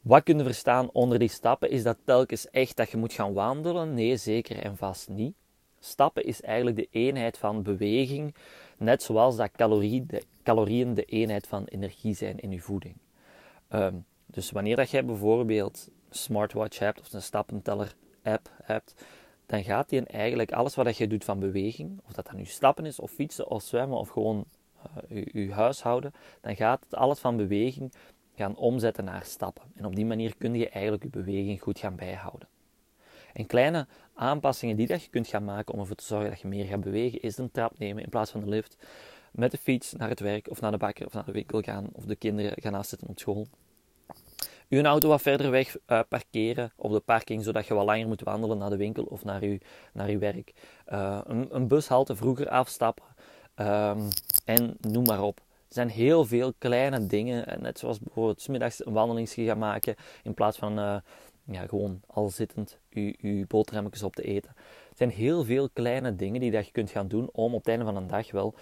Wat 0.00 0.22
kun 0.22 0.38
je 0.38 0.44
verstaan 0.44 0.90
onder 0.92 1.18
die 1.18 1.28
stappen? 1.28 1.70
Is 1.70 1.82
dat 1.82 1.96
telkens 2.04 2.50
echt 2.50 2.76
dat 2.76 2.90
je 2.90 2.96
moet 2.96 3.12
gaan 3.12 3.32
wandelen? 3.32 3.94
Nee, 3.94 4.16
zeker 4.16 4.58
en 4.58 4.76
vast 4.76 5.08
niet. 5.08 5.34
Stappen 5.80 6.24
is 6.24 6.42
eigenlijk 6.42 6.76
de 6.76 6.88
eenheid 6.90 7.38
van 7.38 7.62
beweging, 7.62 8.34
net 8.78 9.02
zoals 9.02 9.36
dat 9.36 9.50
calorie, 9.50 10.06
de, 10.06 10.22
calorieën 10.42 10.94
de 10.94 11.04
eenheid 11.04 11.46
van 11.46 11.64
energie 11.64 12.14
zijn 12.14 12.38
in 12.38 12.50
je 12.50 12.60
voeding. 12.60 12.96
Ehm, 13.68 13.94
dus 14.26 14.50
wanneer 14.50 14.76
dat 14.76 14.90
jij 14.90 15.04
bijvoorbeeld 15.04 15.88
een 16.08 16.16
smartwatch 16.16 16.78
hebt 16.78 17.00
of 17.00 17.12
een 17.12 17.22
stappenteller 17.22 17.94
app 18.26 18.50
hebt, 18.62 18.94
dan 19.46 19.64
gaat 19.64 19.88
die 19.88 20.06
eigenlijk 20.06 20.52
alles 20.52 20.74
wat 20.74 20.96
je 20.96 21.06
doet 21.06 21.24
van 21.24 21.38
beweging, 21.38 22.00
of 22.06 22.12
dat 22.12 22.26
dan 22.26 22.36
nu 22.36 22.44
stappen 22.44 22.86
is, 22.86 23.00
of 23.00 23.10
fietsen, 23.10 23.48
of 23.48 23.62
zwemmen, 23.62 23.98
of 23.98 24.08
gewoon 24.08 24.44
uh, 25.08 25.24
je, 25.32 25.52
huishouden, 25.52 26.12
dan 26.40 26.56
gaat 26.56 26.84
het 26.84 26.94
alles 26.94 27.18
van 27.18 27.36
beweging 27.36 27.92
gaan 28.34 28.56
omzetten 28.56 29.04
naar 29.04 29.24
stappen. 29.24 29.64
En 29.74 29.84
op 29.84 29.96
die 29.96 30.06
manier 30.06 30.36
kun 30.38 30.54
je 30.54 30.68
eigenlijk 30.68 31.02
je 31.02 31.10
beweging 31.10 31.62
goed 31.62 31.78
gaan 31.78 31.96
bijhouden. 31.96 32.48
En 33.32 33.46
kleine 33.46 33.86
aanpassingen 34.14 34.76
die 34.76 34.86
dat 34.86 35.02
je 35.02 35.10
kunt 35.10 35.28
gaan 35.28 35.44
maken 35.44 35.74
om 35.74 35.80
ervoor 35.80 35.96
te 35.96 36.04
zorgen 36.04 36.30
dat 36.30 36.40
je 36.40 36.48
meer 36.48 36.66
gaat 36.66 36.80
bewegen, 36.80 37.22
is 37.22 37.38
een 37.38 37.50
trap 37.50 37.78
nemen 37.78 38.02
in 38.02 38.08
plaats 38.08 38.30
van 38.30 38.40
de 38.40 38.48
lift. 38.48 38.76
Met 39.32 39.50
de 39.50 39.58
fiets 39.58 39.92
naar 39.92 40.08
het 40.08 40.20
werk 40.20 40.48
of 40.50 40.60
naar 40.60 40.70
de 40.70 40.76
bakker 40.76 41.06
of 41.06 41.12
naar 41.12 41.24
de 41.24 41.32
winkel 41.32 41.60
gaan 41.60 41.86
of 41.92 42.04
de 42.04 42.16
kinderen 42.16 42.62
gaan 42.62 42.74
afzetten 42.74 43.08
op 43.08 43.18
school. 43.18 43.46
Uw 44.68 44.82
auto 44.82 45.08
wat 45.08 45.22
verder 45.22 45.50
weg 45.50 45.76
uh, 45.86 46.00
parkeren 46.08 46.72
op 46.76 46.92
de 46.92 47.00
parking, 47.00 47.44
zodat 47.44 47.66
je 47.66 47.74
wat 47.74 47.84
langer 47.84 48.06
moet 48.06 48.22
wandelen 48.22 48.58
naar 48.58 48.70
de 48.70 48.76
winkel 48.76 49.04
of 49.04 49.24
naar 49.24 49.42
uw, 49.42 49.58
naar 49.92 50.08
uw 50.08 50.18
werk. 50.18 50.52
Uh, 50.92 51.20
een, 51.24 51.54
een 51.54 51.68
bushalte 51.68 52.16
vroeger 52.16 52.48
afstappen 52.48 53.04
um, 53.56 54.08
en 54.44 54.76
noem 54.80 55.04
maar 55.04 55.22
op. 55.22 55.38
Er 55.38 55.74
zijn 55.74 55.88
heel 55.88 56.24
veel 56.24 56.52
kleine 56.58 57.06
dingen, 57.06 57.62
net 57.62 57.78
zoals 57.78 57.98
bijvoorbeeld 57.98 58.40
smiddags 58.40 58.86
een 58.86 58.92
wandeling 58.92 59.28
gaan 59.30 59.58
maken 59.58 59.94
in 60.22 60.34
plaats 60.34 60.58
van 60.58 61.02
ja, 61.44 61.66
gewoon 61.66 62.00
al 62.06 62.28
zittend 62.28 62.78
je, 62.88 63.14
je 63.18 63.46
boterhammetjes 63.46 64.02
op 64.02 64.14
te 64.14 64.22
eten. 64.22 64.50
Er 64.90 64.96
zijn 64.96 65.10
heel 65.10 65.44
veel 65.44 65.68
kleine 65.72 66.16
dingen 66.16 66.40
die 66.40 66.50
dat 66.50 66.66
je 66.66 66.72
kunt 66.72 66.90
gaan 66.90 67.08
doen 67.08 67.28
om 67.32 67.54
op 67.54 67.58
het 67.58 67.68
einde 67.68 67.84
van 67.84 67.96
een 67.96 68.06
dag 68.06 68.30
wel 68.30 68.54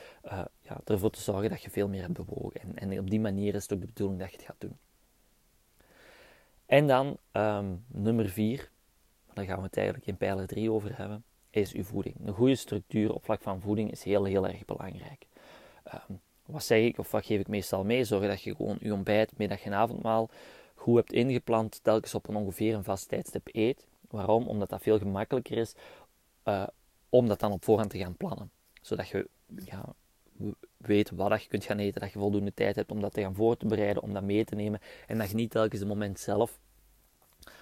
ja, 0.62 0.80
ervoor 0.84 1.10
te 1.10 1.20
zorgen 1.20 1.50
dat 1.50 1.62
je 1.62 1.70
veel 1.70 1.88
meer 1.88 2.02
hebt 2.02 2.26
bewogen. 2.26 2.60
En, 2.60 2.78
en 2.78 2.98
op 2.98 3.10
die 3.10 3.20
manier 3.20 3.54
is 3.54 3.62
het 3.62 3.72
ook 3.72 3.80
de 3.80 3.86
bedoeling 3.86 4.20
dat 4.20 4.30
je 4.30 4.36
het 4.36 4.46
gaat 4.46 4.60
doen. 4.60 4.78
En 6.66 6.86
dan 6.86 7.16
um, 7.32 7.84
nummer 7.86 8.28
4, 8.28 8.70
daar 9.32 9.44
gaan 9.44 9.58
we 9.58 9.64
het 9.64 9.76
eigenlijk 9.76 10.06
in 10.06 10.16
pijler 10.16 10.46
3 10.46 10.72
over 10.72 10.96
hebben, 10.96 11.24
is 11.50 11.72
uw 11.72 11.84
voeding. 11.84 12.16
Een 12.24 12.34
goede 12.34 12.54
structuur 12.54 13.12
op 13.12 13.24
vlak 13.24 13.42
van 13.42 13.60
voeding 13.60 13.90
is 13.90 14.02
heel, 14.02 14.24
heel 14.24 14.46
erg 14.48 14.64
belangrijk. 14.64 15.26
Um, 16.08 16.20
wat 16.46 16.64
zeg 16.64 16.80
ik 16.80 16.98
of 16.98 17.10
wat 17.10 17.26
geef 17.26 17.40
ik 17.40 17.48
meestal 17.48 17.84
mee? 17.84 18.04
Zorg 18.04 18.26
dat 18.26 18.42
je 18.42 18.54
gewoon 18.54 18.76
je 18.80 18.92
ontbijt, 18.92 19.38
middag 19.38 19.62
en 19.62 19.72
avondmaal 19.72 20.30
goed 20.74 20.96
hebt 20.96 21.12
ingepland, 21.12 21.80
telkens 21.82 22.14
op 22.14 22.28
een 22.28 22.36
ongeveer 22.36 22.74
een 22.74 22.84
vast 22.84 23.08
tijdstip 23.08 23.48
eet. 23.52 23.86
Waarom? 24.10 24.48
Omdat 24.48 24.68
dat 24.68 24.82
veel 24.82 24.98
gemakkelijker 24.98 25.56
is 25.56 25.74
uh, 26.44 26.66
om 27.08 27.28
dat 27.28 27.40
dan 27.40 27.52
op 27.52 27.64
voorhand 27.64 27.90
te 27.90 27.98
gaan 27.98 28.16
plannen. 28.16 28.50
Zodat 28.80 29.08
je 29.08 29.28
weet 30.86 31.10
wat 31.10 31.42
je 31.42 31.48
kunt 31.48 31.64
gaan 31.64 31.78
eten, 31.78 32.00
dat 32.00 32.12
je 32.12 32.18
voldoende 32.18 32.54
tijd 32.54 32.76
hebt 32.76 32.90
om 32.90 33.00
dat 33.00 33.12
te 33.12 33.20
gaan 33.20 33.34
voor 33.34 33.56
te 33.56 33.66
bereiden, 33.66 34.02
om 34.02 34.12
dat 34.12 34.22
mee 34.22 34.44
te 34.44 34.54
nemen. 34.54 34.80
En 35.06 35.18
dat 35.18 35.28
je 35.28 35.34
niet 35.34 35.50
telkens 35.50 35.80
het 35.80 35.88
moment 35.88 36.20
zelf 36.20 36.58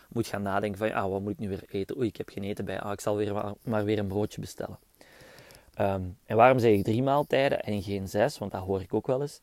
moet 0.09 0.27
gaan 0.27 0.43
nadenken 0.43 0.79
van, 0.79 0.93
ah, 0.93 1.11
wat 1.11 1.21
moet 1.21 1.33
ik 1.33 1.39
nu 1.39 1.49
weer 1.49 1.65
eten? 1.69 1.97
Oei, 1.97 2.09
ik 2.09 2.17
heb 2.17 2.29
geen 2.29 2.45
eten 2.45 2.65
bij, 2.65 2.81
ah, 2.81 2.93
ik 2.93 3.01
zal 3.01 3.17
weer 3.17 3.55
maar, 3.63 3.85
weer 3.85 3.99
een 3.99 4.07
broodje 4.07 4.41
bestellen. 4.41 4.79
Um, 5.81 6.19
en 6.27 6.37
waarom 6.37 6.59
zeg 6.59 6.73
ik 6.73 6.85
drie 6.85 7.03
maaltijden 7.03 7.63
en 7.63 7.83
geen 7.83 8.09
zes? 8.09 8.39
Want 8.39 8.53
dat 8.53 8.63
hoor 8.63 8.81
ik 8.81 8.95
ook 8.95 9.07
wel 9.07 9.21
eens. 9.21 9.41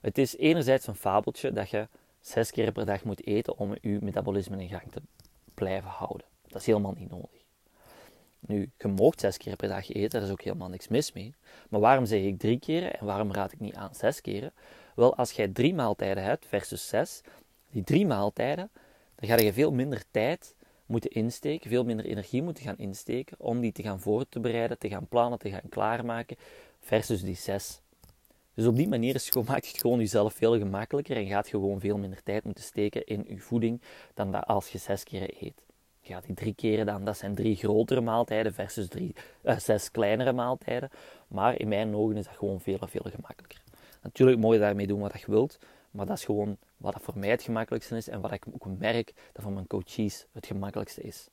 Het 0.00 0.18
is 0.18 0.36
enerzijds 0.36 0.86
een 0.86 0.94
fabeltje 0.94 1.52
dat 1.52 1.70
je 1.70 1.88
zes 2.20 2.50
keer 2.50 2.72
per 2.72 2.86
dag 2.86 3.04
moet 3.04 3.26
eten 3.26 3.58
om 3.58 3.74
je 3.80 3.98
metabolisme 4.00 4.62
in 4.62 4.68
gang 4.68 4.92
te 4.92 5.02
blijven 5.54 5.90
houden. 5.90 6.26
Dat 6.46 6.60
is 6.60 6.66
helemaal 6.66 6.94
niet 6.98 7.10
nodig. 7.10 7.43
Nu, 8.46 8.70
je 8.78 8.88
moogt 8.88 9.20
zes 9.20 9.36
keer 9.36 9.56
per 9.56 9.68
dag 9.68 9.90
eten, 9.90 10.10
daar 10.10 10.22
is 10.22 10.30
ook 10.30 10.42
helemaal 10.42 10.68
niks 10.68 10.88
mis 10.88 11.12
mee. 11.12 11.34
Maar 11.68 11.80
waarom 11.80 12.06
zeg 12.06 12.20
ik 12.20 12.38
drie 12.38 12.58
keren 12.58 12.98
en 12.98 13.06
waarom 13.06 13.32
raad 13.32 13.52
ik 13.52 13.60
niet 13.60 13.74
aan 13.74 13.94
zes 13.94 14.20
keren? 14.20 14.52
Wel, 14.94 15.16
als 15.16 15.32
jij 15.32 15.48
drie 15.48 15.74
maaltijden 15.74 16.24
hebt 16.24 16.46
versus 16.46 16.88
zes, 16.88 17.20
die 17.70 17.84
drie 17.84 18.06
maaltijden, 18.06 18.70
dan 19.14 19.28
ga 19.28 19.36
je 19.36 19.52
veel 19.52 19.72
minder 19.72 20.04
tijd 20.10 20.54
moeten 20.86 21.10
insteken, 21.10 21.70
veel 21.70 21.84
minder 21.84 22.06
energie 22.06 22.42
moeten 22.42 22.64
gaan 22.64 22.78
insteken 22.78 23.36
om 23.40 23.60
die 23.60 23.72
te 23.72 23.82
gaan 23.82 24.00
voor 24.00 24.28
te 24.28 24.40
bereiden, 24.40 24.78
te 24.78 24.88
gaan 24.88 25.06
plannen, 25.08 25.38
te 25.38 25.50
gaan 25.50 25.68
klaarmaken, 25.68 26.36
versus 26.80 27.22
die 27.22 27.36
zes. 27.36 27.80
Dus 28.54 28.66
op 28.66 28.76
die 28.76 28.88
manier 28.88 29.14
is 29.14 29.30
maakt 29.46 29.66
het 29.66 29.80
gewoon 29.80 29.98
jezelf 29.98 30.34
veel 30.34 30.58
gemakkelijker 30.58 31.16
en 31.16 31.26
gaat 31.26 31.46
je 31.48 31.56
gewoon 31.56 31.80
veel 31.80 31.98
minder 31.98 32.22
tijd 32.22 32.44
moeten 32.44 32.64
steken 32.64 33.06
in 33.06 33.24
je 33.28 33.38
voeding 33.38 33.82
dan 34.14 34.32
dat 34.32 34.46
als 34.46 34.68
je 34.68 34.78
zes 34.78 35.04
keer 35.04 35.42
eet. 35.42 35.62
Gaat 36.06 36.24
die 36.26 36.34
drie 36.34 36.54
keren 36.54 36.86
dan, 36.86 37.04
dat 37.04 37.16
zijn 37.16 37.34
drie 37.34 37.56
grotere 37.56 38.00
maaltijden 38.00 38.54
versus 38.54 38.88
drie, 38.88 39.14
uh, 39.42 39.58
zes 39.58 39.90
kleinere 39.90 40.32
maaltijden. 40.32 40.90
Maar 41.28 41.58
in 41.58 41.68
mijn 41.68 41.94
ogen 41.94 42.16
is 42.16 42.24
dat 42.24 42.36
gewoon 42.36 42.60
veel, 42.60 42.78
veel 42.80 43.10
gemakkelijker. 43.14 43.62
Natuurlijk 44.02 44.52
je 44.52 44.58
daarmee 44.58 44.86
doen 44.86 45.00
wat 45.00 45.20
je 45.20 45.30
wilt, 45.30 45.58
maar 45.90 46.06
dat 46.06 46.16
is 46.18 46.24
gewoon 46.24 46.56
wat 46.76 46.92
dat 46.92 47.02
voor 47.02 47.18
mij 47.18 47.28
het 47.28 47.42
gemakkelijkste 47.42 47.96
is 47.96 48.08
en 48.08 48.20
wat 48.20 48.32
ik 48.32 48.44
ook 48.52 48.66
merk 48.78 49.12
dat 49.32 49.42
voor 49.42 49.52
mijn 49.52 49.66
coaches 49.66 50.26
het 50.32 50.46
gemakkelijkste 50.46 51.02
is. 51.02 51.28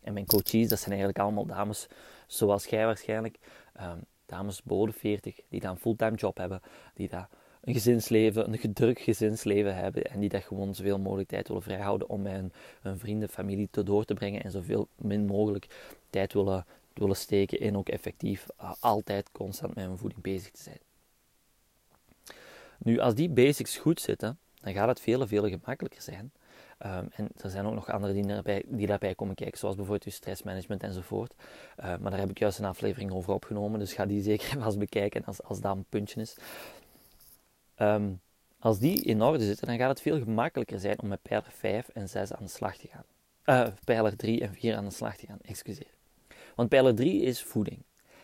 En 0.00 0.12
mijn 0.12 0.26
coaches, 0.26 0.68
dat 0.68 0.78
zijn 0.78 0.90
eigenlijk 0.90 1.18
allemaal 1.18 1.46
dames 1.46 1.86
zoals 2.26 2.64
jij 2.66 2.86
waarschijnlijk, 2.86 3.38
um, 3.80 4.04
dames 4.26 4.62
boven 4.62 4.94
40, 4.94 5.40
die 5.48 5.60
dan 5.60 5.70
een 5.70 5.76
fulltime 5.76 6.16
job 6.16 6.36
hebben, 6.36 6.60
die 6.94 7.08
daar 7.08 7.28
een 7.64 7.72
gezinsleven, 7.72 8.48
een 8.48 8.58
gedrukt 8.58 9.00
gezinsleven 9.00 9.76
hebben 9.76 10.04
en 10.04 10.20
die 10.20 10.28
dat 10.28 10.42
gewoon 10.42 10.74
zoveel 10.74 10.98
mogelijk 10.98 11.28
tijd 11.28 11.48
willen 11.48 11.62
vrijhouden 11.62 12.08
om 12.08 12.22
mijn 12.22 12.52
hun 12.80 12.98
vrienden, 12.98 13.28
familie 13.28 13.68
te 13.70 13.82
door 13.82 14.04
te 14.04 14.14
brengen 14.14 14.42
en 14.42 14.50
zoveel 14.50 14.88
min 14.96 15.26
mogelijk 15.26 15.66
tijd 16.10 16.32
willen, 16.32 16.66
willen 16.92 17.16
steken 17.16 17.60
in 17.60 17.76
ook 17.76 17.88
effectief 17.88 18.46
uh, 18.60 18.72
altijd 18.80 19.28
constant 19.32 19.74
met 19.74 19.84
hun 19.84 19.98
voeding 19.98 20.22
bezig 20.22 20.50
te 20.50 20.62
zijn. 20.62 20.78
Nu, 22.78 22.98
als 22.98 23.14
die 23.14 23.28
basics 23.28 23.76
goed 23.76 24.00
zitten, 24.00 24.38
dan 24.60 24.72
gaat 24.72 24.88
het 24.88 25.00
veel, 25.00 25.26
veel 25.26 25.48
gemakkelijker 25.48 26.02
zijn. 26.02 26.32
Um, 26.86 27.08
en 27.12 27.28
er 27.36 27.50
zijn 27.50 27.66
ook 27.66 27.74
nog 27.74 27.90
andere 27.90 28.12
dingen 28.12 28.28
daarbij, 28.28 28.62
die 28.66 28.86
daarbij 28.86 29.14
komen 29.14 29.34
kijken, 29.34 29.58
zoals 29.58 29.74
bijvoorbeeld 29.74 30.04
je 30.04 30.10
stressmanagement 30.10 30.82
enzovoort. 30.82 31.34
Uh, 31.78 31.84
maar 31.84 32.10
daar 32.10 32.20
heb 32.20 32.30
ik 32.30 32.38
juist 32.38 32.58
een 32.58 32.64
aflevering 32.64 33.12
over 33.12 33.32
opgenomen, 33.32 33.78
dus 33.78 33.92
ga 33.92 34.06
die 34.06 34.22
zeker 34.22 34.56
eens 34.64 34.76
bekijken 34.76 35.24
als, 35.24 35.42
als 35.42 35.60
dat 35.60 35.76
een 35.76 35.84
puntje 35.88 36.20
is. 36.20 36.36
Um, 37.78 38.20
als 38.58 38.78
die 38.78 39.02
in 39.02 39.22
orde 39.22 39.44
zitten, 39.44 39.66
dan 39.66 39.76
gaat 39.76 39.88
het 39.88 40.00
veel 40.00 40.18
gemakkelijker 40.18 40.80
zijn 40.80 41.02
om 41.02 41.08
met 41.08 41.22
pijler 41.22 41.50
5 41.50 41.88
en 41.88 42.08
6 42.08 42.32
aan 42.32 42.44
de 42.44 42.50
slag 42.50 42.76
te 42.76 42.88
gaan. 42.88 43.04
Uh, 43.44 43.72
pijler 43.84 44.16
3 44.16 44.40
en 44.40 44.54
4 44.54 44.76
aan 44.76 44.84
de 44.84 44.90
slag 44.90 45.16
te 45.16 45.26
gaan, 45.26 45.38
excuseer. 45.42 45.94
Want 46.54 46.68
pijler 46.68 46.94
3 46.94 47.22
is 47.22 47.42
voeding. 47.42 47.82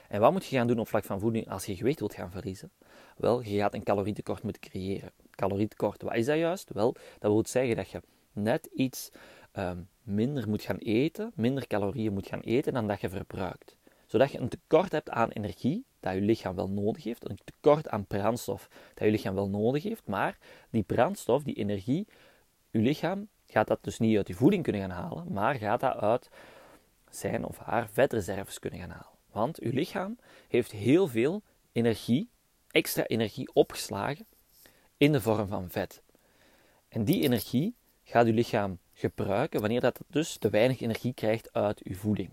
En 0.09 0.21
wat 0.21 0.33
moet 0.33 0.47
je 0.47 0.57
gaan 0.57 0.66
doen 0.66 0.78
op 0.78 0.88
vlak 0.88 1.04
van 1.04 1.21
voeding 1.21 1.49
als 1.49 1.66
je 1.66 1.76
gewicht 1.76 1.99
wilt 1.99 2.14
gaan 2.14 2.30
verliezen? 2.30 2.71
Wel, 3.16 3.42
je 3.42 3.59
gaat 3.59 3.75
een 3.75 3.83
calorietekort 3.83 4.42
moeten 4.42 4.62
creëren. 4.62 5.12
Calorietekort, 5.30 6.02
wat 6.02 6.14
is 6.14 6.26
dat 6.26 6.38
juist? 6.38 6.71
Wel, 6.73 6.92
dat 6.92 7.30
wil 7.30 7.45
zeggen 7.47 7.76
dat 7.76 7.90
je 7.90 8.00
net 8.33 8.69
iets 8.75 9.11
um, 9.52 9.88
minder 10.02 10.49
moet 10.49 10.62
gaan 10.62 10.76
eten, 10.76 11.33
minder 11.35 11.66
calorieën 11.66 12.12
moet 12.12 12.26
gaan 12.26 12.40
eten 12.40 12.73
dan 12.73 12.87
dat 12.87 13.00
je 13.00 13.09
verbruikt. 13.09 13.76
Zodat 14.07 14.33
je 14.33 14.38
een 14.38 14.49
tekort 14.49 14.92
hebt 14.92 15.11
aan 15.11 15.30
energie, 15.30 15.85
dat 16.00 16.14
je 16.14 16.21
lichaam 16.21 16.54
wel 16.54 16.71
nodig 16.71 17.04
heeft, 17.04 17.30
een 17.30 17.38
tekort 17.45 17.88
aan 17.88 18.07
brandstof 18.07 18.69
dat 18.95 19.04
je 19.04 19.11
lichaam 19.11 19.35
wel 19.35 19.49
nodig 19.49 19.83
heeft, 19.83 20.07
maar 20.07 20.38
die 20.71 20.83
brandstof, 20.83 21.42
die 21.42 21.54
energie, 21.54 22.07
je 22.71 22.78
lichaam 22.78 23.28
gaat 23.47 23.66
dat 23.66 23.85
dus 23.85 23.99
niet 23.99 24.16
uit 24.16 24.28
je 24.28 24.35
voeding 24.35 24.62
kunnen 24.62 24.80
gaan 24.80 24.90
halen, 24.90 25.33
maar 25.33 25.54
gaat 25.54 25.80
dat 25.80 25.97
uit 25.97 26.30
zijn 27.11 27.45
of 27.45 27.59
haar 27.59 27.88
vetreserves 27.90 28.59
kunnen 28.59 28.80
gaan 28.80 28.90
halen. 28.90 29.19
Want 29.30 29.61
uw 29.61 29.73
lichaam 29.73 30.19
heeft 30.49 30.73
heel 30.73 31.09
veel 31.09 31.42
energie, 31.73 32.30
extra 32.71 33.07
energie 33.07 33.50
opgeslagen 33.52 34.26
in 34.97 35.12
de 35.12 35.21
vorm 35.21 35.49
van 35.49 35.71
vet. 35.71 36.02
En 36.88 37.04
die 37.04 37.23
energie 37.23 37.75
gaat 38.02 38.26
uw 38.26 38.33
lichaam 38.33 38.78
gebruiken 38.92 39.61
wanneer 39.61 39.80
dat 39.80 40.00
dus 40.07 40.37
te 40.37 40.50
weinig 40.50 40.80
energie 40.80 41.14
krijgt 41.14 41.52
uit 41.52 41.80
je 41.85 41.95
voeding. 41.95 42.30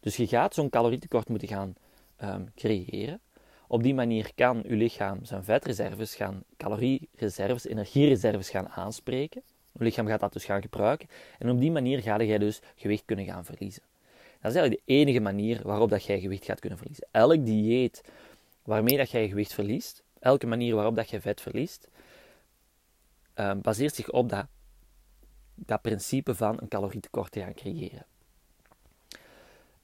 Dus 0.00 0.16
je 0.16 0.26
gaat 0.26 0.54
zo'n 0.54 0.70
calorietekort 0.70 1.28
moeten 1.28 1.48
gaan 1.48 1.74
ehm, 2.16 2.44
creëren. 2.54 3.20
Op 3.68 3.82
die 3.82 3.94
manier 3.94 4.30
kan 4.34 4.62
je 4.66 4.74
lichaam 4.74 5.24
zijn 5.24 5.44
vetreserves 5.44 6.14
gaan, 6.14 6.44
caloriereserves, 6.56 7.66
energiereserves 7.66 8.50
gaan 8.50 8.68
aanspreken. 8.68 9.42
Je 9.72 9.84
lichaam 9.84 10.06
gaat 10.06 10.20
dat 10.20 10.32
dus 10.32 10.44
gaan 10.44 10.62
gebruiken. 10.62 11.08
En 11.38 11.50
op 11.50 11.60
die 11.60 11.70
manier 11.70 12.02
ga 12.02 12.20
je 12.20 12.38
dus 12.38 12.60
gewicht 12.74 13.02
kunnen 13.04 13.24
gaan 13.24 13.44
verliezen. 13.44 13.82
Dat 14.40 14.54
is 14.54 14.60
eigenlijk 14.60 14.86
de 14.86 14.92
enige 14.92 15.20
manier 15.20 15.60
waarop 15.62 15.90
dat 15.90 16.04
jij 16.04 16.20
gewicht 16.20 16.44
gaat 16.44 16.60
kunnen 16.60 16.78
verliezen. 16.78 17.06
Elk 17.10 17.44
dieet 17.44 18.02
waarmee 18.62 18.96
dat 18.96 19.10
jij 19.10 19.28
gewicht 19.28 19.52
verliest, 19.52 20.02
elke 20.18 20.46
manier 20.46 20.74
waarop 20.74 20.94
dat 20.94 21.10
je 21.10 21.20
vet 21.20 21.40
verliest, 21.40 21.88
ehm, 23.34 23.60
baseert 23.60 23.94
zich 23.94 24.10
op 24.10 24.28
dat, 24.28 24.46
dat 25.54 25.82
principe 25.82 26.34
van 26.34 26.60
een 26.60 26.68
calorietekort 26.68 27.32
te 27.32 27.40
gaan 27.40 27.54
creëren. 27.54 28.06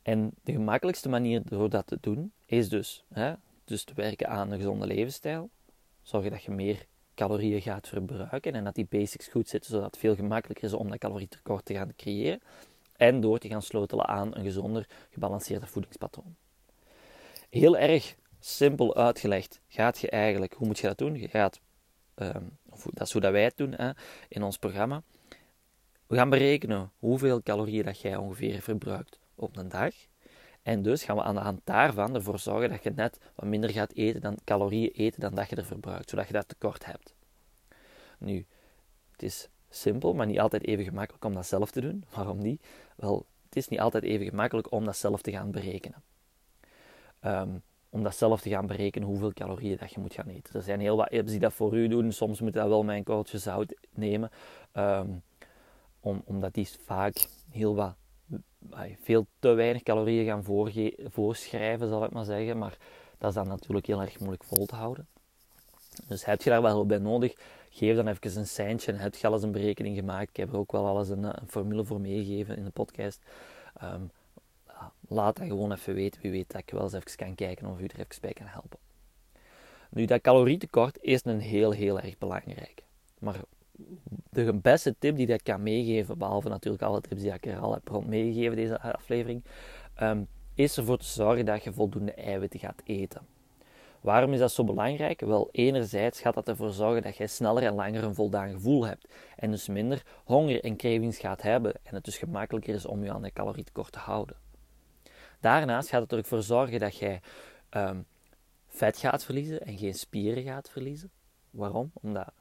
En 0.03 0.31
de 0.43 0.53
gemakkelijkste 0.53 1.09
manier 1.09 1.43
door 1.45 1.69
dat 1.71 1.87
te 1.87 1.99
doen 2.01 2.33
is 2.47 2.69
dus, 2.69 3.05
hè, 3.13 3.35
dus 3.65 3.85
te 3.85 3.95
werken 3.95 4.29
aan 4.29 4.51
een 4.51 4.59
gezonde 4.59 4.87
levensstijl. 4.87 5.51
Zorgen 6.03 6.31
dat 6.31 6.43
je 6.43 6.51
meer 6.51 6.87
calorieën 7.15 7.61
gaat 7.61 7.89
verbruiken 7.89 8.53
en 8.53 8.65
dat 8.65 8.75
die 8.75 8.87
basics 8.91 9.29
goed 9.29 9.49
zitten, 9.49 9.71
zodat 9.71 9.87
het 9.87 9.99
veel 9.99 10.15
gemakkelijker 10.15 10.65
is 10.65 10.73
om 10.73 10.89
dat 10.89 10.99
calorietekort 10.99 11.65
te 11.65 11.75
gaan 11.75 11.95
creëren. 11.97 12.41
En 12.97 13.21
door 13.21 13.39
te 13.39 13.49
gaan 13.49 13.63
slotelen 13.63 14.09
aan 14.09 14.37
een 14.37 14.45
gezonder, 14.45 14.89
gebalanceerde 15.11 15.67
voedingspatroon. 15.67 16.37
Heel 17.51 17.77
erg 17.77 18.15
simpel 18.41 18.97
uitgelegd 18.97 19.61
gaat 19.69 19.99
je 19.99 20.11
eigenlijk, 20.11 20.53
hoe 20.53 20.67
moet 20.67 20.79
je 20.79 20.87
dat 20.87 20.99
doen? 20.99 21.15
Je 21.15 21.29
gaat, 21.29 21.61
of 22.71 22.83
dat 22.93 23.07
is 23.07 23.13
hoe 23.13 23.21
dat 23.21 23.33
wij 23.33 23.45
het 23.45 23.57
doen 23.57 23.73
hè, 23.73 23.91
in 24.29 24.43
ons 24.43 24.59
programma. 24.59 25.03
We 26.07 26.17
gaan 26.17 26.31
berekenen 26.31 26.93
hoeveel 26.99 27.43
calorieën 27.43 27.85
dat 27.85 28.01
jij 28.01 28.17
ongeveer 28.17 28.61
verbruikt 28.61 29.22
op 29.35 29.57
een 29.57 29.69
dag. 29.69 29.95
En 30.62 30.83
dus 30.83 31.05
gaan 31.05 31.17
we 31.17 31.23
aan 31.23 31.35
de 31.35 31.41
hand 31.41 31.61
daarvan 31.65 32.15
ervoor 32.15 32.39
zorgen 32.39 32.71
dat 32.71 32.83
je 32.83 32.91
net 32.91 33.19
wat 33.35 33.49
minder 33.49 33.71
gaat 33.71 33.93
eten 33.93 34.21
dan 34.21 34.39
calorieën 34.45 34.91
eten 34.91 35.21
dan 35.21 35.35
dat 35.35 35.51
je 35.51 35.57
er 35.57 35.65
verbruikt, 35.65 36.11
zodat 36.11 36.27
je 36.27 36.33
dat 36.33 36.49
tekort 36.49 36.85
hebt. 36.85 37.15
Nu, 38.19 38.47
het 39.12 39.23
is 39.23 39.49
simpel, 39.69 40.15
maar 40.15 40.27
niet 40.27 40.41
altijd 40.41 40.65
even 40.65 40.85
gemakkelijk 40.85 41.25
om 41.25 41.35
dat 41.35 41.47
zelf 41.47 41.71
te 41.71 41.81
doen. 41.81 42.05
Waarom 42.15 42.39
niet? 42.39 42.67
Wel, 42.97 43.27
het 43.45 43.57
is 43.57 43.69
niet 43.69 43.81
altijd 43.81 44.05
even 44.05 44.27
gemakkelijk 44.27 44.73
om 44.73 44.85
dat 44.85 44.97
zelf 44.97 45.23
te 45.23 45.31
gaan 45.31 45.51
berekenen. 45.51 46.03
Um, 47.25 47.62
om 47.91 48.03
dat 48.03 48.17
zelf 48.17 48.41
te 48.41 48.51
gaan 48.51 48.67
berekenen 48.67 49.09
hoeveel 49.09 49.33
calorieën 49.33 49.77
dat 49.77 49.93
je 49.93 50.01
moet 50.01 50.15
gaan 50.15 50.29
eten. 50.29 50.55
Er 50.55 50.62
zijn 50.62 50.81
heel 50.81 50.97
wat 50.97 51.11
apps 51.11 51.31
die 51.31 51.41
dat 51.41 51.53
voor 51.53 51.77
u 51.77 51.89
doen. 51.89 52.12
Soms 52.12 52.41
moet 52.41 52.53
dat 52.53 52.69
wel 52.69 52.83
met 52.83 53.09
een 53.09 53.25
zout 53.27 53.75
nemen. 53.91 54.31
Um, 54.75 55.23
om, 56.01 56.23
omdat 56.25 56.55
die 56.55 56.69
vaak 56.85 57.27
heel 57.51 57.75
wat, 57.75 57.95
veel 59.02 59.26
te 59.38 59.49
weinig 59.49 59.83
calorieën 59.83 60.26
gaan 60.26 60.45
voorschrijven, 61.11 61.88
zal 61.88 62.05
ik 62.05 62.11
maar 62.11 62.25
zeggen. 62.25 62.59
Maar 62.59 62.76
dat 63.19 63.29
is 63.29 63.35
dan 63.35 63.49
natuurlijk 63.49 63.87
heel 63.87 64.00
erg 64.00 64.19
moeilijk 64.19 64.45
vol 64.45 64.67
te 64.67 64.75
houden. 64.75 65.07
Dus 66.07 66.25
heb 66.25 66.43
je 66.43 66.50
daar 66.50 66.62
wel 66.62 66.87
bij 66.87 66.99
nodig, 66.99 67.35
geef 67.71 67.97
dan 67.97 68.09
even 68.09 68.37
een 68.37 68.47
seintje 68.47 68.93
heb 68.93 69.14
je 69.14 69.26
alles 69.26 69.43
een 69.43 69.52
berekening 69.52 69.97
gemaakt. 69.97 70.29
Ik 70.29 70.37
heb 70.37 70.52
er 70.52 70.59
ook 70.59 70.73
wel 70.73 70.87
alles 70.87 71.09
een, 71.09 71.25
een 71.25 71.49
formule 71.49 71.85
voor 71.85 72.00
meegegeven 72.00 72.57
in 72.57 72.64
de 72.64 72.71
podcast. 72.71 73.21
Um, 73.83 74.11
laat 75.09 75.37
dat 75.37 75.47
gewoon 75.47 75.73
even 75.73 75.95
weten. 75.95 76.21
Wie 76.21 76.31
weet 76.31 76.50
dat 76.50 76.61
ik 76.61 76.71
wel 76.71 76.83
eens 76.83 76.93
even 76.93 77.17
kan 77.17 77.35
kijken 77.35 77.67
of 77.67 77.81
u 77.81 77.85
er 77.85 78.00
even 78.00 78.21
bij 78.21 78.33
kan 78.33 78.47
helpen. 78.47 78.79
Nu, 79.91 80.05
dat 80.05 80.21
calorietekort 80.21 80.99
is 81.00 81.25
een 81.25 81.41
heel, 81.41 81.71
heel 81.71 82.00
erg 82.00 82.19
belangrijk. 82.19 82.83
Maar 83.19 83.41
de 84.31 84.55
beste 84.55 84.95
tip 84.99 85.17
die 85.17 85.27
ik 85.27 85.45
kan 85.45 85.62
meegeven, 85.62 86.19
behalve 86.19 86.49
natuurlijk 86.49 86.83
alle 86.83 87.01
tips 87.01 87.23
die 87.23 87.33
ik 87.33 87.47
er 87.47 87.59
al 87.59 87.73
heb 87.73 87.89
rond 87.89 88.07
meegegeven 88.07 88.57
deze 88.57 88.81
aflevering, 88.81 89.43
um, 90.03 90.29
is 90.55 90.77
ervoor 90.77 90.99
te 90.99 91.05
zorgen 91.05 91.45
dat 91.45 91.64
je 91.64 91.73
voldoende 91.73 92.12
eiwitten 92.12 92.61
gaat 92.61 92.83
eten. 92.85 93.27
Waarom 94.01 94.33
is 94.33 94.38
dat 94.38 94.53
zo 94.53 94.64
belangrijk? 94.64 95.21
Wel, 95.21 95.49
enerzijds 95.53 96.21
gaat 96.21 96.35
dat 96.35 96.49
ervoor 96.49 96.71
zorgen 96.71 97.03
dat 97.03 97.16
je 97.16 97.27
sneller 97.27 97.62
en 97.62 97.75
langer 97.75 98.05
een 98.05 98.14
voldaan 98.14 98.51
gevoel 98.51 98.87
hebt. 98.87 99.09
En 99.37 99.51
dus 99.51 99.68
minder 99.68 100.03
honger 100.25 100.64
en 100.64 100.77
cravings 100.77 101.18
gaat 101.18 101.42
hebben. 101.42 101.73
En 101.83 101.95
het 101.95 102.05
dus 102.05 102.18
gemakkelijker 102.18 102.75
is 102.75 102.87
om 102.87 103.05
je 103.05 103.12
aan 103.12 103.23
de 103.23 103.33
calorietekort 103.33 103.92
te 103.92 103.99
houden. 103.99 104.37
Daarnaast 105.40 105.88
gaat 105.88 106.03
het 106.03 106.12
ervoor 106.12 106.42
zorgen 106.42 106.81
dat 106.81 106.97
jij 106.97 107.21
ehm, 107.68 108.01
vet 108.68 108.97
gaat 108.97 109.25
verliezen 109.25 109.61
en 109.61 109.79
geen 109.79 109.95
spieren 109.95 110.42
gaat 110.42 110.71
verliezen. 110.71 111.11
Waarom? 111.51 111.90
Omdat 111.95 112.33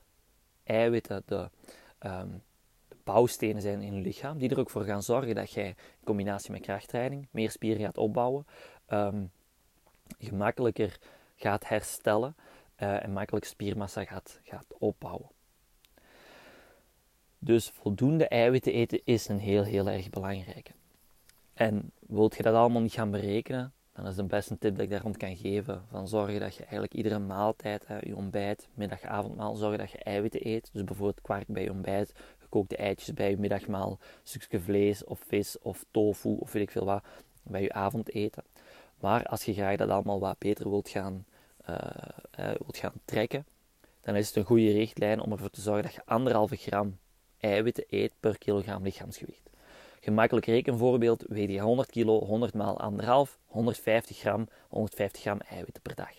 eiwitten 0.71 1.23
de, 1.25 1.49
de, 1.99 2.25
bouwstenen 3.03 3.61
zijn 3.61 3.81
in 3.81 3.95
je 3.95 4.01
lichaam, 4.01 4.37
die 4.37 4.49
er 4.49 4.59
ook 4.59 4.69
voor 4.69 4.83
gaan 4.83 5.03
zorgen 5.03 5.35
dat 5.35 5.51
jij 5.51 5.67
in 5.67 5.75
combinatie 6.03 6.51
met 6.51 6.61
krachttraining 6.61 7.27
meer 7.31 7.51
spieren 7.51 7.81
gaat 7.81 7.97
opbouwen, 7.97 8.45
um, 8.89 9.31
gemakkelijker 10.19 10.97
gaat 11.35 11.67
herstellen 11.67 12.35
uh, 12.77 13.03
en 13.03 13.13
makkelijk 13.13 13.45
spiermassa 13.45 14.05
gaat, 14.05 14.39
gaat 14.43 14.65
opbouwen. 14.77 15.29
Dus 17.39 17.69
voldoende 17.69 18.27
eiwitten 18.27 18.73
eten 18.73 19.01
is 19.03 19.27
een 19.27 19.39
heel, 19.39 19.63
heel 19.63 19.89
erg 19.89 20.09
belangrijke. 20.09 20.71
En 21.53 21.91
wilt 21.99 22.35
je 22.35 22.43
dat 22.43 22.55
allemaal 22.55 22.81
niet 22.81 22.93
gaan 22.93 23.11
berekenen, 23.11 23.73
dan 24.01 24.09
is 24.09 24.15
de 24.15 24.23
beste 24.23 24.57
tip 24.57 24.75
dat 24.75 24.83
ik 24.83 24.89
daar 24.89 25.01
rond 25.01 25.17
kan 25.17 25.35
geven. 25.35 25.83
Van 25.89 26.07
zorgen 26.07 26.39
dat 26.39 26.55
je 26.55 26.61
eigenlijk 26.61 26.93
iedere 26.93 27.19
maaltijd, 27.19 27.87
hè, 27.87 27.97
je 27.99 28.15
ontbijt, 28.15 28.67
middag, 28.73 29.03
avondmaal, 29.03 29.55
zorgen 29.55 29.79
dat 29.79 29.91
je 29.91 29.97
eiwitten 29.97 30.47
eet. 30.47 30.69
Dus 30.73 30.83
bijvoorbeeld 30.83 31.21
kwark 31.21 31.47
bij 31.47 31.63
je 31.63 31.71
ontbijt, 31.71 32.13
gekookte 32.37 32.75
eitjes 32.75 33.13
bij 33.13 33.29
je 33.29 33.37
middagmaal, 33.37 33.99
stukje 34.23 34.59
vlees 34.59 35.03
of 35.03 35.19
vis 35.27 35.59
of 35.59 35.85
tofu 35.91 36.29
of 36.39 36.51
weet 36.51 36.63
ik 36.63 36.71
veel 36.71 36.85
wat 36.85 37.03
bij 37.43 37.61
je 37.61 37.73
avondeten. 37.73 38.43
Maar 38.99 39.25
als 39.25 39.45
je 39.45 39.53
graag 39.53 39.77
dat 39.77 39.89
allemaal 39.89 40.19
wat 40.19 40.37
beter 40.37 40.69
wilt 40.69 40.89
gaan, 40.89 41.25
uh, 41.69 41.77
uh, 42.39 42.45
wilt 42.45 42.77
gaan 42.77 43.01
trekken, 43.05 43.45
dan 44.01 44.15
is 44.15 44.27
het 44.27 44.35
een 44.35 44.43
goede 44.43 44.71
richtlijn 44.71 45.21
om 45.21 45.31
ervoor 45.31 45.49
te 45.49 45.61
zorgen 45.61 45.83
dat 45.83 45.93
je 45.93 46.05
anderhalve 46.05 46.55
gram 46.55 46.97
eiwitten 47.39 47.83
eet 47.89 48.13
per 48.19 48.37
kilogram 48.37 48.83
lichaamsgewicht. 48.83 49.50
Gemakkelijk 50.03 50.45
rekenvoorbeeld, 50.45 51.25
weeg 51.27 51.49
je 51.49 51.59
100 51.59 51.89
kilo, 51.89 52.25
100 52.25 52.53
maal 52.53 52.91
1,5, 53.27 53.37
150 53.45 54.17
gram, 54.17 54.47
150 54.67 55.21
gram 55.21 55.39
eiwitten 55.39 55.81
per 55.81 55.95
dag. 55.95 56.13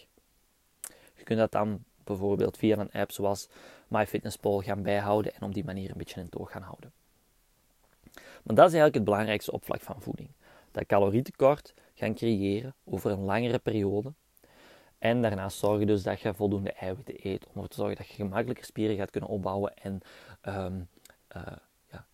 Je 1.14 1.24
kunt 1.24 1.38
dat 1.38 1.52
dan 1.52 1.84
bijvoorbeeld 2.04 2.56
via 2.56 2.78
een 2.78 2.92
app 2.92 3.12
zoals 3.12 3.48
MyFitnessPal 3.88 4.60
gaan 4.60 4.82
bijhouden 4.82 5.34
en 5.34 5.42
op 5.42 5.54
die 5.54 5.64
manier 5.64 5.90
een 5.90 5.96
beetje 5.96 6.20
in 6.20 6.28
toog 6.28 6.50
gaan 6.50 6.62
houden. 6.62 6.92
Maar 8.14 8.54
dat 8.54 8.66
is 8.66 8.72
eigenlijk 8.72 8.94
het 8.94 9.04
belangrijkste 9.04 9.52
opvlak 9.52 9.80
van 9.80 10.02
voeding. 10.02 10.28
Dat 10.70 10.86
calorietekort 10.86 11.74
gaan 11.94 12.14
creëren 12.14 12.74
over 12.84 13.10
een 13.10 13.24
langere 13.24 13.58
periode. 13.58 14.12
En 14.98 15.22
daarnaast 15.22 15.58
zorgen 15.58 15.86
dus 15.86 16.02
dat 16.02 16.20
je 16.20 16.34
voldoende 16.34 16.72
eiwitten 16.72 17.14
eet 17.22 17.44
om 17.44 17.50
ervoor 17.52 17.68
te 17.68 17.76
zorgen 17.76 17.96
dat 17.96 18.08
je 18.08 18.14
gemakkelijker 18.14 18.64
spieren 18.64 18.96
gaat 18.96 19.10
kunnen 19.10 19.30
opbouwen 19.30 19.76
en 19.76 20.00
um, 20.42 20.88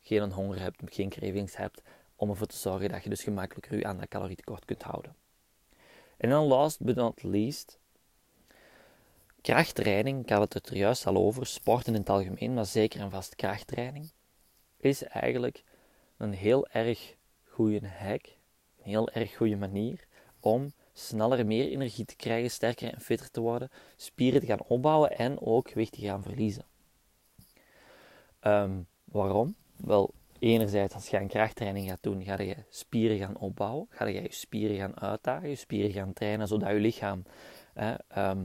geen 0.01 0.33
honger 0.33 0.61
hebt, 0.61 0.83
geen 0.85 1.09
cravings 1.09 1.57
hebt, 1.57 1.83
om 2.17 2.31
ervoor 2.31 2.47
te 2.47 2.57
zorgen 2.57 2.89
dat 2.89 3.03
je 3.03 3.09
dus 3.09 3.23
gemakkelijker 3.23 3.79
je 3.79 3.87
aan 3.87 3.99
dat 3.99 4.09
calorietekort 4.09 4.65
kunt 4.65 4.83
houden. 4.83 5.17
En 6.17 6.31
dan 6.31 6.45
last 6.45 6.83
but 6.83 6.97
not 6.97 7.23
least, 7.23 7.79
krachttraining, 9.41 10.23
ik 10.23 10.29
had 10.29 10.53
het 10.53 10.69
er 10.69 10.77
juist 10.77 11.07
al 11.07 11.17
over, 11.17 11.47
sporten 11.47 11.95
in 11.95 12.01
het 12.01 12.11
algemeen, 12.11 12.55
maar 12.55 12.67
zeker 12.67 13.01
en 13.01 13.11
vast 13.11 13.35
krachttraining, 13.35 14.11
is 14.77 15.03
eigenlijk 15.03 15.65
een 16.17 16.33
heel 16.33 16.69
erg 16.69 17.17
goede 17.45 17.89
hack, 17.89 18.27
een 18.79 18.91
heel 18.91 19.11
erg 19.11 19.37
goede 19.37 19.57
manier 19.57 20.07
om 20.41 20.73
sneller 20.93 21.47
meer 21.47 21.69
energie 21.69 22.05
te 22.05 22.17
krijgen, 22.17 22.51
sterker 22.51 22.93
en 22.93 23.01
fitter 23.01 23.31
te 23.31 23.41
worden, 23.41 23.71
spieren 23.97 24.41
te 24.41 24.47
gaan 24.47 24.63
opbouwen 24.63 25.17
en 25.17 25.41
ook 25.41 25.71
gewicht 25.71 25.93
te 25.93 26.01
gaan 26.01 26.23
verliezen. 26.23 26.65
Um, 28.41 28.87
waarom? 29.05 29.57
Wel, 29.85 30.15
enerzijds 30.39 30.95
als 30.95 31.09
je 31.09 31.17
een 31.17 31.29
krachttraining 31.29 31.89
gaat 31.89 32.03
doen, 32.03 32.25
ga 32.25 32.41
je 32.41 32.57
spieren 32.69 33.19
gaan 33.19 33.37
opbouwen. 33.37 33.87
Ga 33.91 34.07
je 34.07 34.23
je 34.23 34.33
spieren 34.33 34.77
gaan 34.77 35.01
uitdagen, 35.01 35.49
je 35.49 35.55
spieren 35.55 35.93
gaan 35.93 36.13
trainen, 36.13 36.49
zodat 36.49 36.69
je 36.69 36.75
lichaam 36.75 37.23
ehm, 37.75 38.45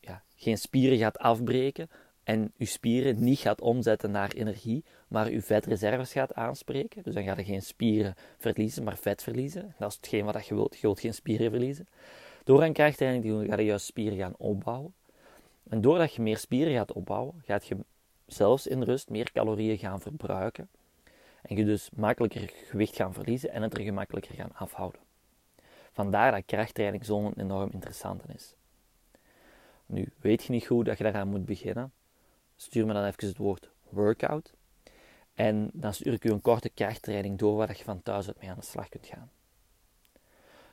ja, 0.00 0.22
geen 0.36 0.58
spieren 0.58 0.98
gaat 0.98 1.18
afbreken 1.18 1.88
en 2.24 2.52
je 2.56 2.64
spieren 2.64 3.24
niet 3.24 3.38
gaat 3.38 3.60
omzetten 3.60 4.10
naar 4.10 4.32
energie, 4.32 4.84
maar 5.08 5.30
je 5.30 5.42
vetreserves 5.42 6.12
gaat 6.12 6.34
aanspreken. 6.34 7.02
Dus 7.02 7.14
dan 7.14 7.24
ga 7.24 7.36
je 7.36 7.44
geen 7.44 7.62
spieren 7.62 8.14
verliezen, 8.38 8.84
maar 8.84 8.96
vet 8.96 9.22
verliezen. 9.22 9.74
Dat 9.78 9.90
is 9.90 9.96
hetgeen 9.96 10.24
wat 10.24 10.46
je 10.46 10.54
wilt. 10.54 10.74
Je 10.74 10.80
wilt 10.80 11.00
geen 11.00 11.14
spieren 11.14 11.50
verliezen. 11.50 11.88
Door 12.44 12.62
een 12.62 12.72
krachttraining 12.72 13.24
te 13.24 13.30
doen, 13.30 13.46
ga 13.46 13.56
je 13.56 13.64
juist 13.64 13.86
spieren 13.86 14.18
gaan 14.18 14.34
opbouwen. 14.36 14.94
En 15.68 15.80
doordat 15.80 16.14
je 16.14 16.22
meer 16.22 16.38
spieren 16.38 16.74
gaat 16.74 16.92
opbouwen, 16.92 17.42
gaat 17.46 17.66
je 17.66 17.76
zelfs 18.32 18.66
in 18.66 18.82
rust 18.82 19.10
meer 19.10 19.32
calorieën 19.32 19.78
gaan 19.78 20.00
verbruiken. 20.00 20.68
En 21.42 21.56
je 21.56 21.64
dus 21.64 21.90
makkelijker 21.96 22.50
gewicht 22.54 22.96
gaan 22.96 23.14
verliezen 23.14 23.50
en 23.50 23.62
het 23.62 23.78
er 23.78 23.84
gemakkelijker 23.84 24.34
gaan 24.34 24.54
afhouden. 24.54 25.00
Vandaar 25.92 26.32
dat 26.32 26.42
krachttraining 26.46 27.04
zo'n 27.04 27.32
enorm 27.36 27.70
interessant 27.72 28.22
is. 28.34 28.54
Nu, 29.86 30.12
weet 30.20 30.44
je 30.44 30.52
niet 30.52 30.66
goed 30.66 30.84
dat 30.84 30.98
je 30.98 31.04
daaraan 31.04 31.28
moet 31.28 31.44
beginnen? 31.44 31.92
Stuur 32.56 32.86
me 32.86 32.92
dan 32.92 33.04
even 33.04 33.28
het 33.28 33.36
woord 33.36 33.70
workout. 33.88 34.52
En 35.34 35.70
dan 35.72 35.94
stuur 35.94 36.12
ik 36.12 36.24
u 36.24 36.30
een 36.30 36.40
korte 36.40 36.68
krachttraining 36.68 37.38
door 37.38 37.56
waar 37.56 37.76
je 37.76 37.84
van 37.84 38.02
thuis 38.02 38.26
uit 38.26 38.40
mee 38.40 38.50
aan 38.50 38.58
de 38.58 38.64
slag 38.64 38.88
kunt 38.88 39.06
gaan. 39.06 39.30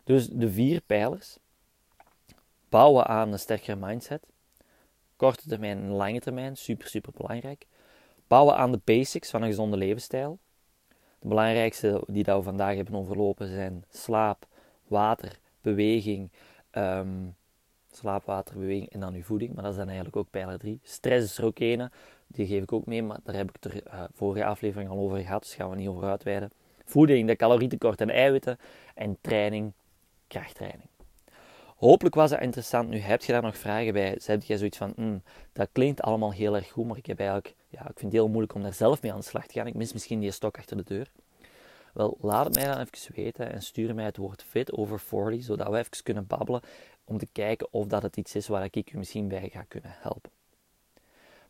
Dus 0.03 0.27
de 0.27 0.51
vier 0.51 0.81
pijlers. 0.81 1.37
Bouwen 2.69 3.07
aan 3.07 3.31
een 3.31 3.39
sterkere 3.39 3.75
mindset. 3.75 4.25
Korte 5.19 5.47
termijn 5.47 5.77
en 5.77 5.89
lange 5.89 6.19
termijn, 6.19 6.57
super, 6.57 6.87
super 6.87 7.11
belangrijk. 7.17 7.65
Bouwen 8.27 8.55
aan 8.55 8.71
de 8.71 8.79
basics 8.83 9.29
van 9.29 9.41
een 9.41 9.47
gezonde 9.47 9.77
levensstijl. 9.77 10.39
De 11.19 11.27
belangrijkste 11.27 12.03
die 12.07 12.23
we 12.23 12.41
vandaag 12.41 12.75
hebben 12.75 12.95
overlopen 12.95 13.47
zijn 13.47 13.83
slaap, 13.89 14.47
water, 14.87 15.39
beweging, 15.61 16.31
um, 16.71 17.35
slaap, 17.91 18.25
water, 18.25 18.57
beweging 18.57 18.89
en 18.89 18.99
dan 18.99 19.13
uw 19.13 19.23
voeding. 19.23 19.53
Maar 19.53 19.63
dat 19.63 19.71
is 19.71 19.77
dan 19.77 19.87
eigenlijk 19.87 20.17
ook 20.17 20.29
pijler 20.29 20.59
3. 20.59 20.79
Stress 20.83 21.25
is 21.25 21.37
er 21.37 21.45
ook 21.45 21.59
een, 21.59 21.89
die 22.27 22.47
geef 22.47 22.63
ik 22.63 22.71
ook 22.71 22.85
mee, 22.85 23.03
maar 23.03 23.19
daar 23.23 23.35
heb 23.35 23.49
ik 23.49 23.57
het 23.61 23.73
er 23.73 23.83
uh, 23.87 24.03
vorige 24.13 24.45
aflevering 24.45 24.89
al 24.89 24.97
over 24.97 25.17
gehad, 25.17 25.41
dus 25.41 25.55
gaan 25.55 25.69
we 25.69 25.75
niet 25.75 25.87
over 25.87 26.03
uitweiden. 26.03 26.51
Voeding, 26.85 27.27
de 27.27 27.35
calorietekort 27.35 28.01
en 28.01 28.09
eiwitten 28.09 28.57
en 28.95 29.17
training, 29.21 29.73
krachttraining. 30.27 30.89
Hopelijk 31.79 32.15
was 32.15 32.31
het 32.31 32.41
interessant. 32.41 32.89
Nu 32.89 32.97
heb 32.97 33.23
je 33.23 33.31
daar 33.31 33.41
nog 33.41 33.57
vragen 33.57 33.93
bij. 33.93 34.17
Heb 34.23 34.43
jij 34.43 34.57
zoiets 34.57 34.77
van, 34.77 34.93
mm, 34.95 35.23
dat 35.53 35.69
klinkt 35.71 36.01
allemaal 36.01 36.31
heel 36.31 36.55
erg 36.55 36.71
goed, 36.71 36.87
maar 36.87 36.97
ik 36.97 37.05
heb 37.05 37.19
eigenlijk, 37.19 37.55
ja, 37.69 37.79
ik 37.79 37.85
vind 37.85 38.01
het 38.01 38.11
heel 38.11 38.27
moeilijk 38.27 38.53
om 38.53 38.61
daar 38.61 38.73
zelf 38.73 39.01
mee 39.01 39.11
aan 39.11 39.19
de 39.19 39.25
slag 39.25 39.47
te 39.47 39.53
gaan. 39.53 39.67
Ik 39.67 39.73
mis 39.73 39.93
misschien 39.93 40.19
die 40.19 40.31
stok 40.31 40.57
achter 40.57 40.77
de 40.77 40.83
deur. 40.83 41.11
Wel, 41.93 42.17
laat 42.21 42.45
het 42.45 42.55
mij 42.55 42.65
dan 42.65 42.79
even 42.79 43.15
weten 43.15 43.51
en 43.51 43.61
stuur 43.61 43.95
mij 43.95 44.05
het 44.05 44.17
woord 44.17 44.43
fit 44.43 44.71
over 44.71 44.99
40, 44.99 45.43
zodat 45.43 45.69
we 45.69 45.77
even 45.77 46.03
kunnen 46.03 46.27
babbelen 46.27 46.61
om 47.03 47.17
te 47.17 47.27
kijken 47.31 47.67
of 47.71 47.85
dat 47.85 48.01
het 48.01 48.17
iets 48.17 48.35
is 48.35 48.47
waar 48.47 48.63
ik 48.71 48.93
u 48.93 48.97
misschien 48.97 49.27
bij 49.27 49.49
ga 49.49 49.63
kunnen 49.67 49.95
helpen. 49.99 50.31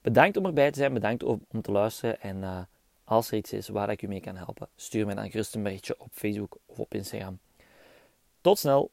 Bedankt 0.01 0.37
om 0.37 0.45
erbij 0.45 0.71
te 0.71 0.79
zijn, 0.79 0.93
bedankt 0.93 1.23
om, 1.23 1.45
te 1.61 1.71
luisteren 1.71 2.21
en 2.21 2.37
uh, 2.37 2.59
als 3.03 3.31
er 3.31 3.37
iets 3.37 3.53
is 3.53 3.67
waar 3.67 3.89
ik 3.89 4.01
u 4.01 4.07
mee 4.07 4.19
kan 4.19 4.35
helpen, 4.35 4.67
stuur 4.75 5.05
mij 5.05 5.15
dan 5.15 5.31
gerust 5.31 5.55
een 5.55 5.63
berichtje 5.63 5.95
op 5.99 6.09
Facebook 6.11 6.57
of 6.65 6.79
op 6.79 6.93
Instagram. 6.93 7.39
Tot 8.41 8.59
snel! 8.59 8.91